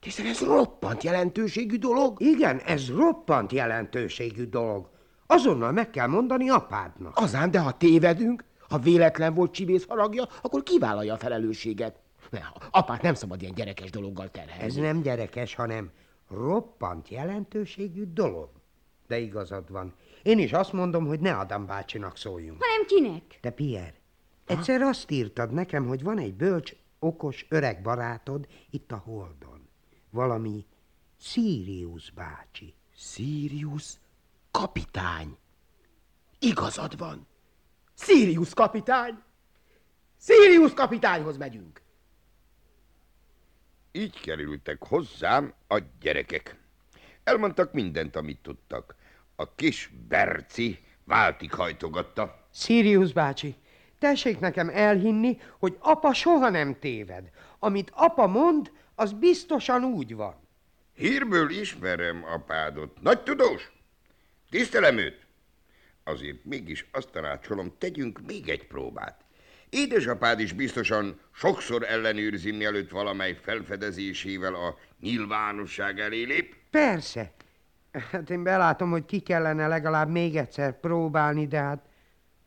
De 0.00 0.10
hiszen 0.10 0.26
ez 0.26 0.40
roppant 0.40 1.02
jelentőségű 1.02 1.76
dolog. 1.76 2.20
Igen, 2.20 2.58
ez 2.58 2.88
roppant 2.88 3.52
jelentőségű 3.52 4.44
dolog. 4.44 4.90
Azonnal 5.26 5.72
meg 5.72 5.90
kell 5.90 6.06
mondani 6.06 6.50
apádnak. 6.50 7.16
Azán, 7.16 7.50
de 7.50 7.58
ha 7.58 7.76
tévedünk, 7.76 8.44
ha 8.68 8.78
véletlen 8.78 9.34
volt 9.34 9.52
csibész 9.52 9.86
haragja, 9.86 10.28
akkor 10.42 10.62
kivállalja 10.62 11.14
a 11.14 11.18
felelősséget. 11.18 12.00
Ne, 12.30 12.40
apát 12.70 13.02
nem 13.02 13.14
szabad 13.14 13.42
ilyen 13.42 13.54
gyerekes 13.54 13.90
dologgal 13.90 14.30
terhelni. 14.30 14.64
Ez 14.64 14.74
nem 14.74 15.02
gyerekes, 15.02 15.54
hanem 15.54 15.90
roppant 16.30 17.08
jelentőségű 17.08 18.04
dolog. 18.12 18.48
De 19.06 19.18
igazad 19.18 19.70
van. 19.70 19.94
Én 20.24 20.38
is 20.38 20.52
azt 20.52 20.72
mondom, 20.72 21.06
hogy 21.06 21.20
ne 21.20 21.36
Adam 21.36 21.66
bácsinak 21.66 22.16
szóljunk. 22.16 22.62
Hanem 22.64 22.86
kinek? 22.86 23.38
Te 23.40 23.50
Pierre, 23.50 23.94
egyszer 24.46 24.80
ha? 24.80 24.88
azt 24.88 25.10
írtad 25.10 25.52
nekem, 25.52 25.86
hogy 25.86 26.02
van 26.02 26.18
egy 26.18 26.34
bölcs, 26.34 26.72
okos, 26.98 27.46
öreg 27.48 27.82
barátod 27.82 28.46
itt 28.70 28.92
a 28.92 28.96
Holdon. 28.96 29.68
Valami 30.10 30.66
Sirius 31.20 32.10
bácsi. 32.10 32.74
Sirius 32.96 33.92
kapitány. 34.50 35.36
Igazad 36.38 36.98
van. 36.98 37.26
Sirius 37.94 38.54
kapitány. 38.54 39.22
Sirius 40.20 40.74
kapitányhoz 40.74 41.36
megyünk. 41.36 41.82
Így 43.92 44.20
kerültek 44.20 44.84
hozzám 44.84 45.54
a 45.68 45.80
gyerekek. 46.00 46.60
Elmondtak 47.24 47.72
mindent, 47.72 48.16
amit 48.16 48.42
tudtak. 48.42 48.94
A 49.36 49.54
kis 49.54 49.90
Berci 50.08 50.78
váltig 51.04 51.52
hajtogatta. 51.52 52.48
Sirius 52.52 53.12
bácsi, 53.12 53.54
tessék 53.98 54.38
nekem 54.38 54.68
elhinni, 54.68 55.38
hogy 55.58 55.76
apa 55.78 56.12
soha 56.12 56.48
nem 56.48 56.78
téved. 56.78 57.30
Amit 57.58 57.90
apa 57.94 58.26
mond, 58.26 58.72
az 58.94 59.12
biztosan 59.12 59.84
úgy 59.84 60.14
van. 60.14 60.34
Hírből 60.94 61.50
ismerem 61.50 62.24
apádot. 62.24 63.00
Nagy 63.02 63.22
tudós. 63.22 63.72
Tisztelem 64.50 64.98
őt. 64.98 65.26
Azért 66.04 66.44
mégis 66.44 66.86
azt 66.92 67.10
tanácsolom, 67.10 67.74
tegyünk 67.78 68.20
még 68.26 68.48
egy 68.48 68.66
próbát. 68.66 69.24
Édesapád 69.70 70.40
is 70.40 70.52
biztosan 70.52 71.20
sokszor 71.32 71.82
ellenőrzi, 71.82 72.50
mielőtt 72.50 72.90
valamely 72.90 73.38
felfedezésével 73.42 74.54
a 74.54 74.78
nyilvánosság 75.00 76.00
elé 76.00 76.22
lép. 76.22 76.54
Persze, 76.70 77.32
Hát 78.10 78.30
én 78.30 78.42
belátom, 78.42 78.90
hogy 78.90 79.04
ki 79.04 79.20
kellene 79.20 79.66
legalább 79.66 80.08
még 80.08 80.36
egyszer 80.36 80.80
próbálni, 80.80 81.46
de 81.46 81.60
hát 81.60 81.84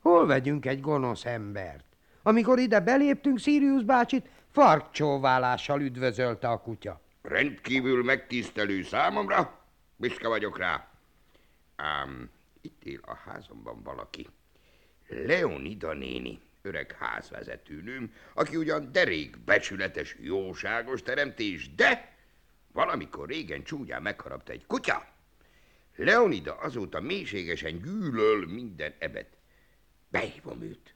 hol 0.00 0.26
vegyünk 0.26 0.66
egy 0.66 0.80
gonosz 0.80 1.24
embert? 1.24 1.84
Amikor 2.22 2.58
ide 2.58 2.80
beléptünk, 2.80 3.38
Sirius 3.38 3.82
bácsit 3.82 4.28
farkcsóválással 4.50 5.80
üdvözölte 5.80 6.48
a 6.48 6.60
kutya. 6.60 7.00
Rendkívül 7.22 8.04
megtisztelő 8.04 8.82
számomra, 8.82 9.58
büszke 9.96 10.28
vagyok 10.28 10.58
rá. 10.58 10.88
Ám 11.76 12.30
itt 12.60 12.84
él 12.84 13.00
a 13.02 13.14
házamban 13.14 13.82
valaki. 13.82 14.26
Leonida 15.08 15.92
néni, 15.92 16.40
öreg 16.62 16.96
házvezetőnőm, 16.98 18.12
aki 18.34 18.56
ugyan 18.56 18.92
derék 18.92 19.38
becsületes, 19.44 20.16
jóságos 20.20 21.02
teremtés, 21.02 21.74
de 21.74 22.16
valamikor 22.72 23.28
régen 23.28 23.62
csúnyán 23.62 24.02
megharapta 24.02 24.52
egy 24.52 24.66
kutya. 24.66 25.16
Leonida 25.98 26.54
azóta 26.54 27.00
mélységesen 27.00 27.82
gyűlöl 27.82 28.46
minden 28.46 28.94
ebet. 28.98 29.36
Behívom 30.08 30.62
őt. 30.62 30.94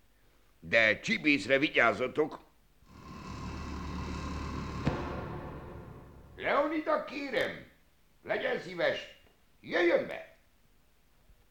De 0.61 1.01
csibészre 1.01 1.59
vigyázzatok! 1.59 2.41
Leonida, 6.37 7.05
kérem, 7.05 7.71
legyen 8.23 8.59
szíves, 8.61 8.99
jöjjön 9.61 10.07
be! 10.07 10.39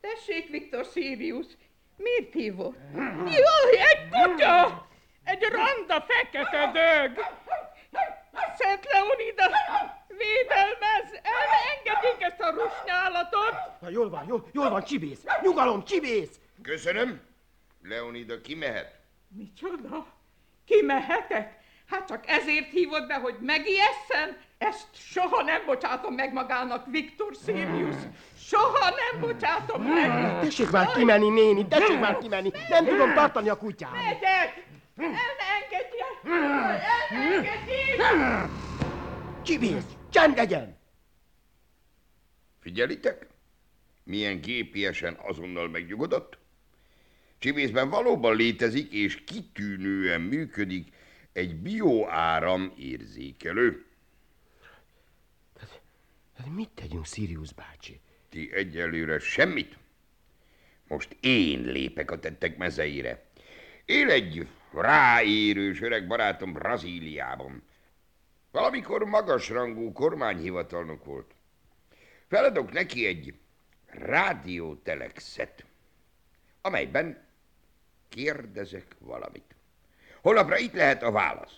Tessék, 0.02 0.50
Viktor 0.50 0.86
Sirius, 0.86 1.46
miért 1.96 2.34
hívott? 2.34 2.78
Jaj, 3.26 3.78
egy 3.92 4.10
kutya! 4.10 4.88
Egy 5.24 5.44
randa 5.44 6.06
fekete 6.08 6.72
dög! 6.72 7.26
Szent 8.58 8.86
Leonida, 8.92 9.50
védelmez! 10.22 11.22
Engedik 11.72 12.22
ezt 12.22 12.40
a 12.40 12.50
rusnyálatot! 12.50 13.54
Na, 13.82 13.90
jól 13.90 14.10
van, 14.10 14.26
jól, 14.28 14.48
jól 14.52 14.70
van, 14.70 14.84
csibész! 14.84 15.24
Nyugalom, 15.42 15.84
csibész! 15.84 16.40
Köszönöm. 16.62 17.22
Leonida, 17.84 18.42
ki 18.42 18.56
mehet? 18.56 19.00
Micsoda? 19.28 20.06
Ki 20.66 20.82
mehetek? 20.82 21.60
Hát 21.90 22.08
csak 22.08 22.24
ezért 22.28 22.70
hívott 22.70 23.08
be, 23.08 23.14
hogy 23.14 23.36
megijesszen? 23.40 24.38
Ezt 24.58 24.88
soha 24.94 25.44
nem 25.44 25.66
bocsátom 25.66 26.14
meg 26.14 26.34
magának, 26.34 26.86
Viktor 26.90 27.36
Sirius. 27.46 27.96
Soha 28.40 28.90
nem 28.90 29.22
bocsátom 29.22 29.84
meg. 29.84 30.40
Tessék 30.42 30.70
már 30.70 30.92
kimenni, 30.92 31.30
néni, 31.30 31.68
tessék 31.68 32.00
már 32.00 32.18
kimenni. 32.18 32.52
Nem 32.70 32.86
tudom 32.86 33.14
tartani 33.14 33.50
a 33.50 33.58
kutyát. 33.58 33.92
Megyek! 33.92 34.66
El 34.98 35.10
ne 35.10 35.48
engedje! 35.62 36.06
El 36.24 36.80
ne 37.10 37.36
engedje! 37.36 38.50
Csibész, 39.44 39.86
csend 40.12 40.36
legyen! 40.36 40.78
Figyelitek? 42.60 43.28
Milyen 44.04 44.42
gépiesen 44.42 45.18
azonnal 45.22 45.70
megnyugodott? 45.70 46.38
Csibészben 47.38 47.90
valóban 47.90 48.36
létezik 48.36 48.92
és 48.92 49.24
kitűnően 49.24 50.22
működik 50.22 50.94
egy 51.34 51.56
bioáram 51.56 52.74
érzékelő. 52.78 53.86
Hát 56.38 56.50
mit 56.56 56.70
tegyünk, 56.70 57.06
Sirius 57.06 57.54
bácsi? 57.54 58.00
Ti 58.30 58.52
egyelőre 58.54 59.20
semmit. 59.20 59.78
Most 60.88 61.18
én 61.20 61.62
lépek 61.62 62.12
a 62.12 62.20
tettek 62.20 62.58
mezeire. 62.58 63.24
Él 63.86 64.10
egy 64.10 64.48
ráérős 64.74 65.82
öreg 65.82 66.08
barátom 66.08 66.54
Brazíliában. 66.54 67.64
Valamikor 68.52 69.04
magasrangú 69.04 69.92
kormányhivatalnok 69.92 71.06
volt. 71.06 71.36
Feladok 72.28 72.72
neki 72.72 73.06
egy 73.06 73.40
rádiótelexet, 73.86 75.66
amelyben 76.62 77.28
kérdezek 78.10 78.96
valamit. 79.00 79.56
Holnapra 80.22 80.58
itt 80.58 80.74
lehet 80.74 81.04
a 81.04 81.12
válasz. 81.12 81.54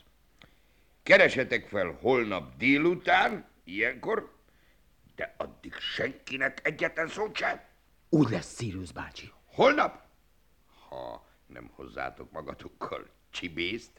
Keresetek 1.03 1.67
fel 1.67 1.97
holnap 2.01 2.57
délután, 2.57 3.45
ilyenkor, 3.63 4.33
de 5.15 5.33
addig 5.37 5.73
senkinek 5.73 6.59
egyetlen 6.63 7.07
szót 7.07 7.35
sem. 7.35 7.61
Úgy 8.09 8.29
lesz, 8.29 8.57
Sirius 8.57 8.91
bácsi. 8.91 9.31
Holnap? 9.45 10.01
Ha 10.89 11.27
nem 11.45 11.69
hozzátok 11.73 12.31
magatokkal 12.31 13.07
csibészt, 13.29 13.91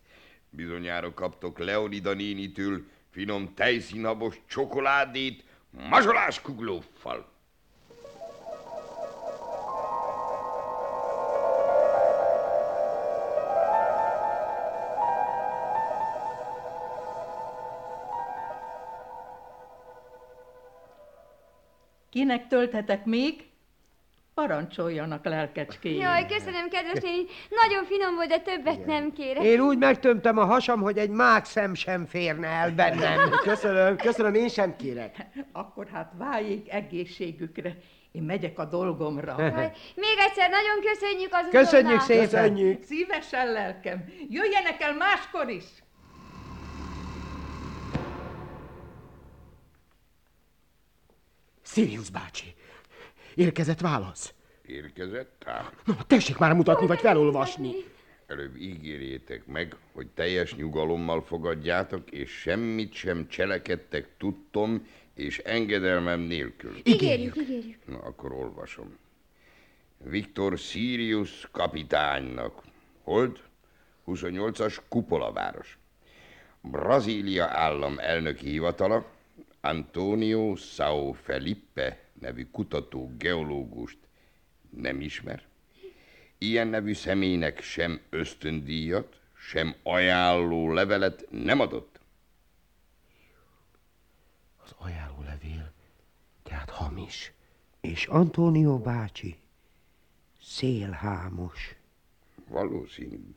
bizonyára 0.54 1.14
kaptok 1.14 1.58
Leonida 1.58 2.14
nénitől 2.14 2.84
finom 3.10 3.54
tejszínhabos 3.54 4.40
csokoládét 4.46 5.44
mazsolás 5.70 6.40
kuglóffal. 6.40 7.32
Kinek 22.10 22.46
tölthetek 22.46 23.04
még? 23.04 23.53
Parancsoljanak, 24.34 25.24
lelkecskéim. 25.24 26.00
Jaj, 26.00 26.26
köszönöm, 26.26 26.68
kedves 26.68 27.02
néni. 27.02 27.24
Nagyon 27.50 27.84
finom 27.84 28.14
volt, 28.14 28.28
de 28.28 28.38
többet 28.38 28.86
nem 28.86 29.12
kérek. 29.12 29.42
Én 29.42 29.60
úgy 29.60 29.78
megtömtem 29.78 30.38
a 30.38 30.44
hasam, 30.44 30.80
hogy 30.80 30.98
egy 30.98 31.10
mák 31.10 31.44
szem 31.44 31.74
sem 31.74 32.06
férne 32.06 32.46
el 32.46 32.70
bennem. 32.70 33.30
Köszönöm, 33.42 33.96
köszönöm, 33.96 34.34
én 34.34 34.48
sem 34.48 34.76
kérek. 34.76 35.16
Akkor 35.52 35.86
hát 35.92 36.12
váljék 36.18 36.72
egészségükre. 36.72 37.76
Én 38.12 38.22
megyek 38.22 38.58
a 38.58 38.64
dolgomra. 38.64 39.34
Jaj, 39.38 39.72
még 39.94 40.16
egyszer 40.18 40.50
nagyon 40.50 40.80
köszönjük 40.92 41.32
az 41.32 41.48
Köszönjük 41.50 42.00
szépen. 42.00 42.24
Köszönjük. 42.24 42.82
Szívesen 42.82 43.52
lelkem. 43.52 44.04
Jöjjenek 44.28 44.80
el 44.80 44.94
máskor 44.94 45.48
is. 45.48 45.64
Sirius 51.62 52.10
bácsi, 52.10 52.54
érkezett 53.34 53.80
válasz. 53.80 54.34
Érkezett 54.66 55.42
ám. 55.46 55.70
Na, 55.84 55.96
tessék 56.06 56.38
már 56.38 56.52
mutatni, 56.52 56.86
vagy 56.86 57.00
felolvasni. 57.00 57.72
Előbb 58.26 58.56
ígérjétek 58.56 59.46
meg, 59.46 59.76
hogy 59.92 60.06
teljes 60.06 60.54
nyugalommal 60.54 61.22
fogadjátok, 61.22 62.10
és 62.10 62.30
semmit 62.30 62.92
sem 62.92 63.28
cselekedtek 63.28 64.08
tudtom 64.18 64.86
és 65.14 65.38
engedelmem 65.38 66.20
nélkül. 66.20 66.76
Ígérjük, 66.84 67.36
ígérjük. 67.36 67.86
Na, 67.86 67.98
akkor 67.98 68.32
olvasom. 68.32 68.98
Viktor 69.98 70.58
Sirius 70.58 71.48
kapitánynak. 71.50 72.62
Hold? 73.02 73.40
28-as 74.06 74.78
Kupolaváros. 74.88 75.78
Brazília 76.60 77.44
állam 77.44 77.98
elnöki 77.98 78.48
hivatala 78.48 79.06
Antonio 79.60 80.54
Sao 80.56 81.12
Felipe 81.12 82.03
nevű 82.20 82.46
kutató 82.50 83.14
geológust 83.18 83.98
nem 84.70 85.00
ismer. 85.00 85.42
Ilyen 86.38 86.66
nevű 86.66 86.92
személynek 86.92 87.60
sem 87.60 88.00
ösztöndíjat, 88.10 89.20
sem 89.36 89.74
ajánló 89.82 90.72
levelet 90.72 91.26
nem 91.30 91.60
adott. 91.60 92.00
Az 94.64 94.74
ajánló 94.78 95.22
levél, 95.22 95.72
tehát 96.42 96.70
hamis. 96.70 97.32
És 97.80 98.06
Antonio 98.06 98.78
bácsi 98.78 99.36
szélhámos. 100.42 101.74
Valószínű, 102.48 103.34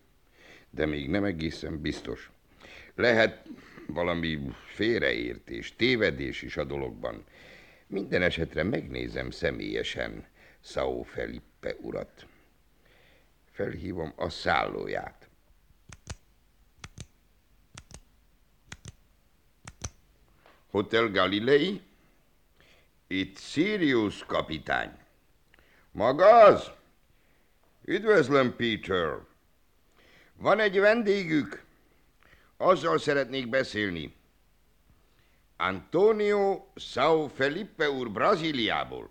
de 0.70 0.86
még 0.86 1.10
nem 1.10 1.24
egészen 1.24 1.82
biztos. 1.82 2.32
Lehet 2.96 3.48
valami 3.88 4.40
félreértés, 4.66 5.76
tévedés 5.76 6.42
is 6.42 6.58
a 6.58 6.64
dologban. 6.64 7.24
Minden 7.88 8.22
esetre 8.22 8.64
megnézem 8.64 9.32
személyesen 9.32 10.28
Sao 10.64 11.04
Felipe 11.04 11.76
urat. 11.82 12.26
Felhívom 13.52 14.14
a 14.16 14.30
szállóját. 14.30 15.30
Hotel 20.70 21.12
Galilei? 21.12 21.82
Itt 23.08 23.38
Sirius 23.38 24.24
kapitány. 24.26 24.98
Maga 25.92 26.44
az? 26.44 26.72
Üdvözlöm, 27.86 28.56
Peter. 28.56 29.18
Van 30.36 30.60
egy 30.60 30.80
vendégük. 30.80 31.64
Azzal 32.58 33.00
szeretnék 33.00 33.50
beszélni. 33.50 34.17
Antonio 35.58 36.72
Sao 36.76 37.28
Felipe 37.28 37.90
úr 37.90 38.12
Brazíliából. 38.12 39.10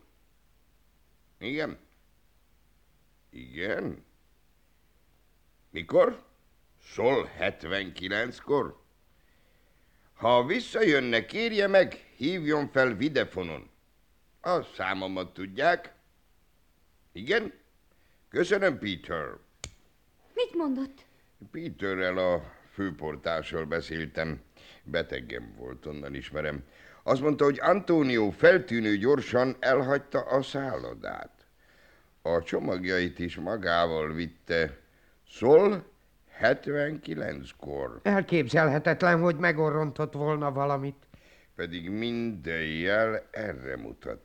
Igen? 1.38 1.78
Igen? 3.30 4.04
Mikor? 5.70 6.24
Sol 6.82 7.30
79-kor? 7.38 8.85
Ha 10.14 10.44
visszajönne, 10.44 11.26
kérje 11.26 11.66
meg, 11.66 11.92
hívjon 12.16 12.68
fel 12.68 12.94
videfonon. 12.94 13.70
A 14.40 14.62
számomat 14.62 15.35
tudják? 15.35 15.94
Igen? 17.12 17.52
Köszönöm, 18.28 18.78
Peter. 18.78 19.38
Mit 20.35 20.54
mondott? 20.54 21.04
Peterrel 21.50 22.18
a 22.18 22.52
főportással 22.72 23.64
beszéltem. 23.64 24.40
Betegem 24.90 25.55
volt, 25.57 25.87
onnan 25.87 26.14
ismerem. 26.14 26.64
Azt 27.03 27.20
mondta, 27.20 27.44
hogy 27.44 27.59
Antonio 27.62 28.31
feltűnő 28.31 28.96
gyorsan 28.96 29.57
elhagyta 29.59 30.20
a 30.20 30.42
szállodát. 30.42 31.46
A 32.22 32.42
csomagjait 32.42 33.18
is 33.18 33.37
magával 33.37 34.12
vitte. 34.12 34.79
Szól 35.29 35.85
79-kor. 36.40 38.01
Elképzelhetetlen, 38.03 39.20
hogy 39.20 39.37
megorrontott 39.37 40.12
volna 40.12 40.53
valamit. 40.53 41.07
Pedig 41.55 41.90
minden 41.90 42.62
jel 42.62 43.27
erre 43.31 43.77
mutat. 43.77 44.20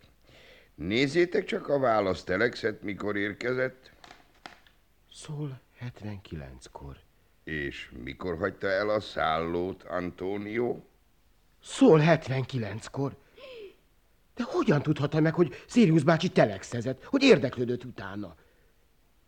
Nézzétek 0.76 1.46
csak 1.46 1.70
a 1.70 1.80
választelexet, 1.80 2.82
mikor 2.82 3.18
érkezett. 3.18 3.92
Szól 5.12 5.62
79-kor. 6.00 6.96
És 7.44 7.92
mikor 8.04 8.38
hagyta 8.38 8.68
el 8.68 8.90
a 8.90 9.00
szállót 9.00 9.84
Antonio? 9.84 10.80
Szól 11.64 12.02
79-kor. 12.04 13.16
De 14.36 14.44
hogyan 14.44 14.82
tudhatta 14.82 15.20
meg, 15.20 15.34
hogy 15.34 15.64
Sirius 15.68 16.04
bácsi 16.04 16.30
telexezett, 16.30 17.04
hogy 17.04 17.24
érdeklődött 17.24 17.84
utána? 17.84 18.36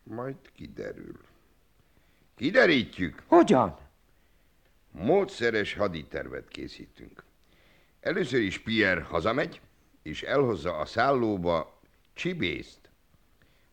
Majd 0.03 0.35
kiderül. 0.55 1.19
Kiderítjük. 2.35 3.23
Hogyan? 3.27 3.77
Módszeres 4.91 5.73
haditervet 5.73 6.47
készítünk. 6.47 7.23
Először 7.99 8.41
is 8.41 8.59
Pierre 8.59 9.03
hazamegy, 9.03 9.61
és 10.01 10.23
elhozza 10.23 10.77
a 10.77 10.85
szállóba 10.85 11.79
csibészt. 12.13 12.89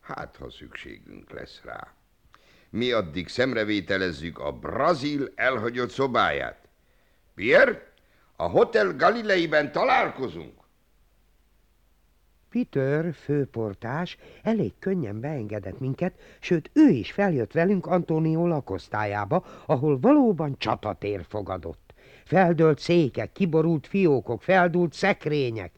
Hát, 0.01 0.35
ha 0.35 0.49
szükségünk 0.49 1.31
lesz 1.31 1.61
rá. 1.63 1.93
Mi 2.71 2.91
addig 2.91 3.27
szemrevételezzük 3.27 4.39
a 4.39 4.51
brazil 4.51 5.31
elhagyott 5.35 5.89
szobáját. 5.89 6.67
Pierre, 7.35 7.91
a 8.35 8.43
Hotel 8.43 8.95
Galileiben 8.95 9.71
találkozunk. 9.71 10.59
Peter, 12.49 13.13
főportás, 13.13 14.17
elég 14.43 14.71
könnyen 14.79 15.19
beengedett 15.19 15.79
minket, 15.79 16.13
sőt 16.39 16.69
ő 16.73 16.89
is 16.89 17.11
feljött 17.11 17.51
velünk 17.51 17.85
Antonio 17.85 18.47
lakosztályába, 18.47 19.45
ahol 19.65 19.99
valóban 19.99 20.55
csatatér 20.57 21.25
fogadott. 21.29 21.93
Feldölt 22.25 22.79
székek, 22.79 23.31
kiborult 23.31 23.87
fiókok, 23.87 24.41
feldult 24.41 24.93
szekrények. 24.93 25.71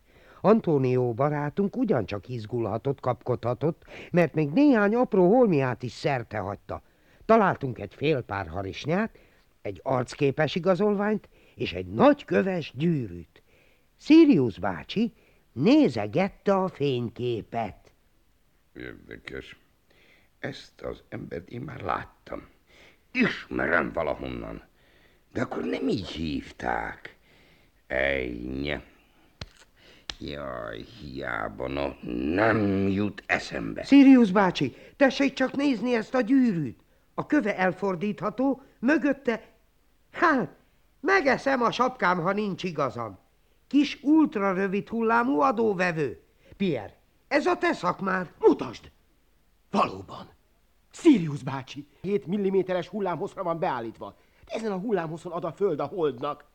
Antonio 0.45 1.13
barátunk 1.13 1.75
ugyancsak 1.75 2.29
izgulhatott, 2.29 2.99
kapkodhatott, 2.99 3.83
mert 4.11 4.33
még 4.33 4.49
néhány 4.49 4.95
apró 4.95 5.29
holmiát 5.29 5.83
is 5.83 5.91
szerte 5.91 6.37
hagyta. 6.37 6.81
Találtunk 7.25 7.79
egy 7.79 7.93
fél 7.93 8.21
pár 8.21 8.47
harisnyát, 8.47 9.17
egy 9.61 9.79
arcképes 9.83 10.55
igazolványt 10.55 11.29
és 11.55 11.73
egy 11.73 11.85
nagy 11.85 12.25
köves 12.25 12.73
gyűrűt. 12.75 13.41
Sirius 13.97 14.59
bácsi 14.59 15.13
nézegette 15.51 16.55
a 16.55 16.67
fényképet. 16.67 17.91
Érdekes. 18.75 19.57
Ezt 20.39 20.81
az 20.81 21.03
embert 21.09 21.49
én 21.49 21.61
már 21.61 21.81
láttam. 21.81 22.47
Ismerem 23.11 23.91
valahonnan. 23.93 24.63
De 25.31 25.41
akkor 25.41 25.63
nem 25.63 25.87
így 25.87 26.07
hívták. 26.07 27.15
Ejnye. 27.87 28.83
Jaj, 30.25 30.85
hiába, 30.99 31.67
no, 31.67 31.87
nem 32.33 32.87
jut 32.87 33.23
eszembe. 33.25 33.83
Sirius 33.83 34.31
bácsi, 34.31 34.75
tessék 34.95 35.33
csak 35.33 35.55
nézni 35.55 35.95
ezt 35.95 36.13
a 36.13 36.21
gyűrűt. 36.21 36.79
A 37.13 37.25
köve 37.25 37.57
elfordítható, 37.57 38.61
mögötte... 38.79 39.43
Hát, 40.11 40.55
megeszem 40.99 41.61
a 41.61 41.71
sapkám, 41.71 42.21
ha 42.21 42.31
nincs 42.31 42.63
igazam. 42.63 43.17
Kis 43.67 43.99
ultra 44.01 44.53
rövid 44.53 44.89
hullámú 44.89 45.39
adóvevő. 45.39 46.23
Pierre, 46.57 46.97
ez 47.27 47.45
a 47.45 47.57
te 47.57 47.73
szakmád. 47.73 48.33
Mutasd! 48.39 48.91
Valóban. 49.71 50.29
Sirius 50.91 51.43
bácsi. 51.43 51.87
7 52.01 52.27
mm-es 52.27 52.87
hullámhosszra 52.87 53.43
van 53.43 53.59
beállítva. 53.59 54.15
Ezen 54.45 54.71
a 54.71 54.77
hullámhosszon 54.77 55.31
ad 55.31 55.43
a 55.43 55.51
föld 55.51 55.79
a 55.79 55.85
holdnak. 55.85 56.45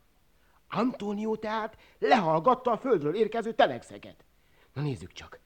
Antonio 0.68 1.36
tehát 1.36 1.76
lehallgatta 1.98 2.70
a 2.70 2.78
földről 2.78 3.14
érkező 3.14 3.52
telexeket. 3.52 4.24
Na 4.72 4.82
nézzük 4.82 5.12
csak. 5.12 5.38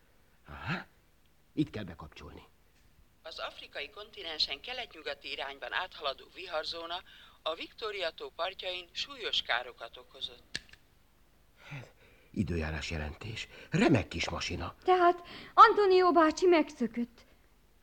Aha, 0.48 0.86
itt 1.52 1.70
kell 1.70 1.84
bekapcsolni. 1.84 2.42
Az 3.22 3.38
afrikai 3.38 3.90
kontinensen 3.90 4.60
kelet-nyugati 4.60 5.30
irányban 5.30 5.72
áthaladó 5.72 6.24
viharzóna 6.34 7.02
a 7.42 7.54
Viktória-tó 7.54 8.30
partjain 8.36 8.88
súlyos 8.92 9.42
károkat 9.42 9.96
okozott. 9.96 10.60
Időjárás 12.30 12.90
jelentés. 12.90 13.48
Remek 13.70 14.08
kis 14.08 14.28
masina. 14.28 14.74
Tehát 14.84 15.22
Antonio 15.54 16.12
bácsi 16.12 16.46
megszökött. 16.46 17.24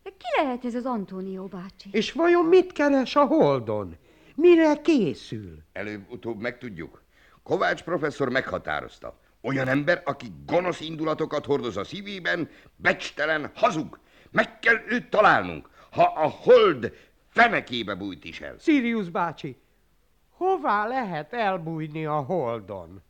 De 0.03 0.09
ki 0.09 0.41
lehet 0.41 0.65
ez 0.65 0.75
az 0.75 0.85
Antonio 0.85 1.45
bácsi? 1.47 1.89
És 1.91 2.11
vajon 2.11 2.45
mit 2.45 2.71
keres 2.71 3.15
a 3.15 3.25
holdon? 3.25 3.97
Mire 4.35 4.81
készül? 4.81 5.57
Előbb-utóbb 5.71 6.39
megtudjuk. 6.39 7.03
Kovács 7.49 7.83
professzor 7.83 8.29
meghatározta. 8.29 9.19
Olyan 9.41 9.67
ember, 9.67 10.01
aki 10.05 10.27
gonosz 10.45 10.79
indulatokat 10.79 11.45
hordoz 11.45 11.77
a 11.77 11.83
szívében, 11.83 12.49
becstelen, 12.75 13.51
hazug. 13.55 13.99
Meg 14.31 14.59
kell 14.59 14.75
őt 14.87 15.09
találnunk, 15.09 15.69
ha 15.91 16.03
a 16.03 16.27
hold 16.27 16.93
fenekébe 17.29 17.95
bújt 17.95 18.23
is 18.23 18.41
el. 18.41 18.55
Sirius 18.59 19.09
bácsi, 19.09 19.61
hová 20.29 20.87
lehet 20.87 21.33
elbújni 21.33 22.05
a 22.05 22.19
holdon? 22.19 23.01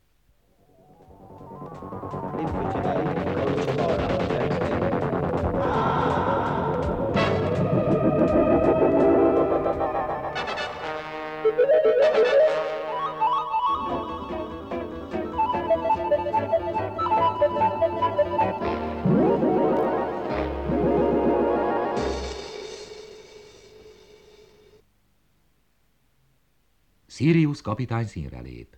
Sirius 27.20 27.60
kapitány 27.60 28.06
színre 28.06 28.40
lép. 28.40 28.76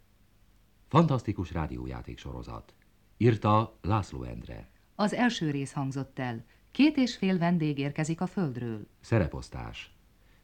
Fantasztikus 0.88 1.52
rádiójáték 1.52 2.18
sorozat. 2.18 2.74
Írta 3.16 3.78
László 3.82 4.22
Endre. 4.22 4.70
Az 4.94 5.12
első 5.12 5.50
rész 5.50 5.72
hangzott 5.72 6.18
el. 6.18 6.44
Két 6.70 6.96
és 6.96 7.16
fél 7.16 7.38
vendég 7.38 7.78
érkezik 7.78 8.20
a 8.20 8.26
földről. 8.26 8.86
Szereposztás. 9.00 9.94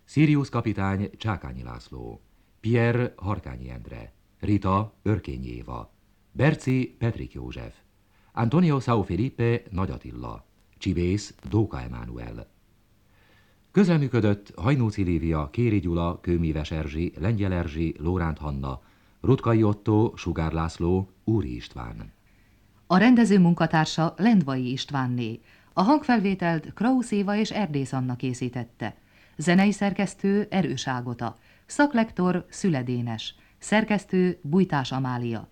Sirius 0.05 0.49
kapitány 0.49 1.11
Csákányi 1.17 1.63
László. 1.63 2.21
Pierre 2.61 3.13
Harkányi 3.17 3.71
Endre. 3.71 4.13
Rita 4.41 4.95
Örkényi 5.03 5.49
Éva. 5.49 5.95
Berci 6.33 6.97
Petrik 6.99 7.33
József. 7.33 7.75
Antonio 8.33 8.81
Sao 8.81 9.03
Felipe 9.03 9.63
Nagy 9.71 9.91
Attila. 9.91 10.47
Csibész 10.77 11.35
Dóka 11.49 11.81
Emánuel. 11.81 12.51
Közreműködött 13.71 14.53
Hajnóci 14.57 15.03
Lívia, 15.03 15.51
Kéri 15.51 15.81
Gyula, 15.81 16.19
Kőmíves 16.21 16.71
Erzsi, 16.71 17.13
Lengyel 17.19 17.53
Erzsi, 17.53 17.95
Lóránt 17.99 18.39
Hanna, 18.39 18.81
Rutkai 19.21 19.63
Otto, 19.63 20.13
Sugár 20.17 20.53
László, 20.53 21.11
Úri 21.25 21.55
István. 21.55 22.13
A 22.87 22.97
rendező 22.97 23.39
munkatársa 23.39 24.15
Lendvai 24.17 24.71
Istvánné. 24.71 25.41
A 25.73 25.83
hangfelvételt 25.83 26.73
Krausz 26.75 27.11
Éva 27.11 27.37
és 27.37 27.51
Erdész 27.51 27.93
Anna 27.93 28.17
készítette. 28.17 28.97
Zenei 29.37 29.73
szerkesztő 29.73 30.47
Erős 30.51 30.87
Ágota. 30.87 31.37
Szaklektor 31.67 32.47
Szüledénes. 32.49 33.35
Szerkesztő 33.59 34.39
Bujtás 34.43 34.93
Amália. 34.93 35.49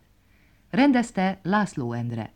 Rendezte 0.71 1.41
László 1.43 1.93
Endre. 1.93 2.36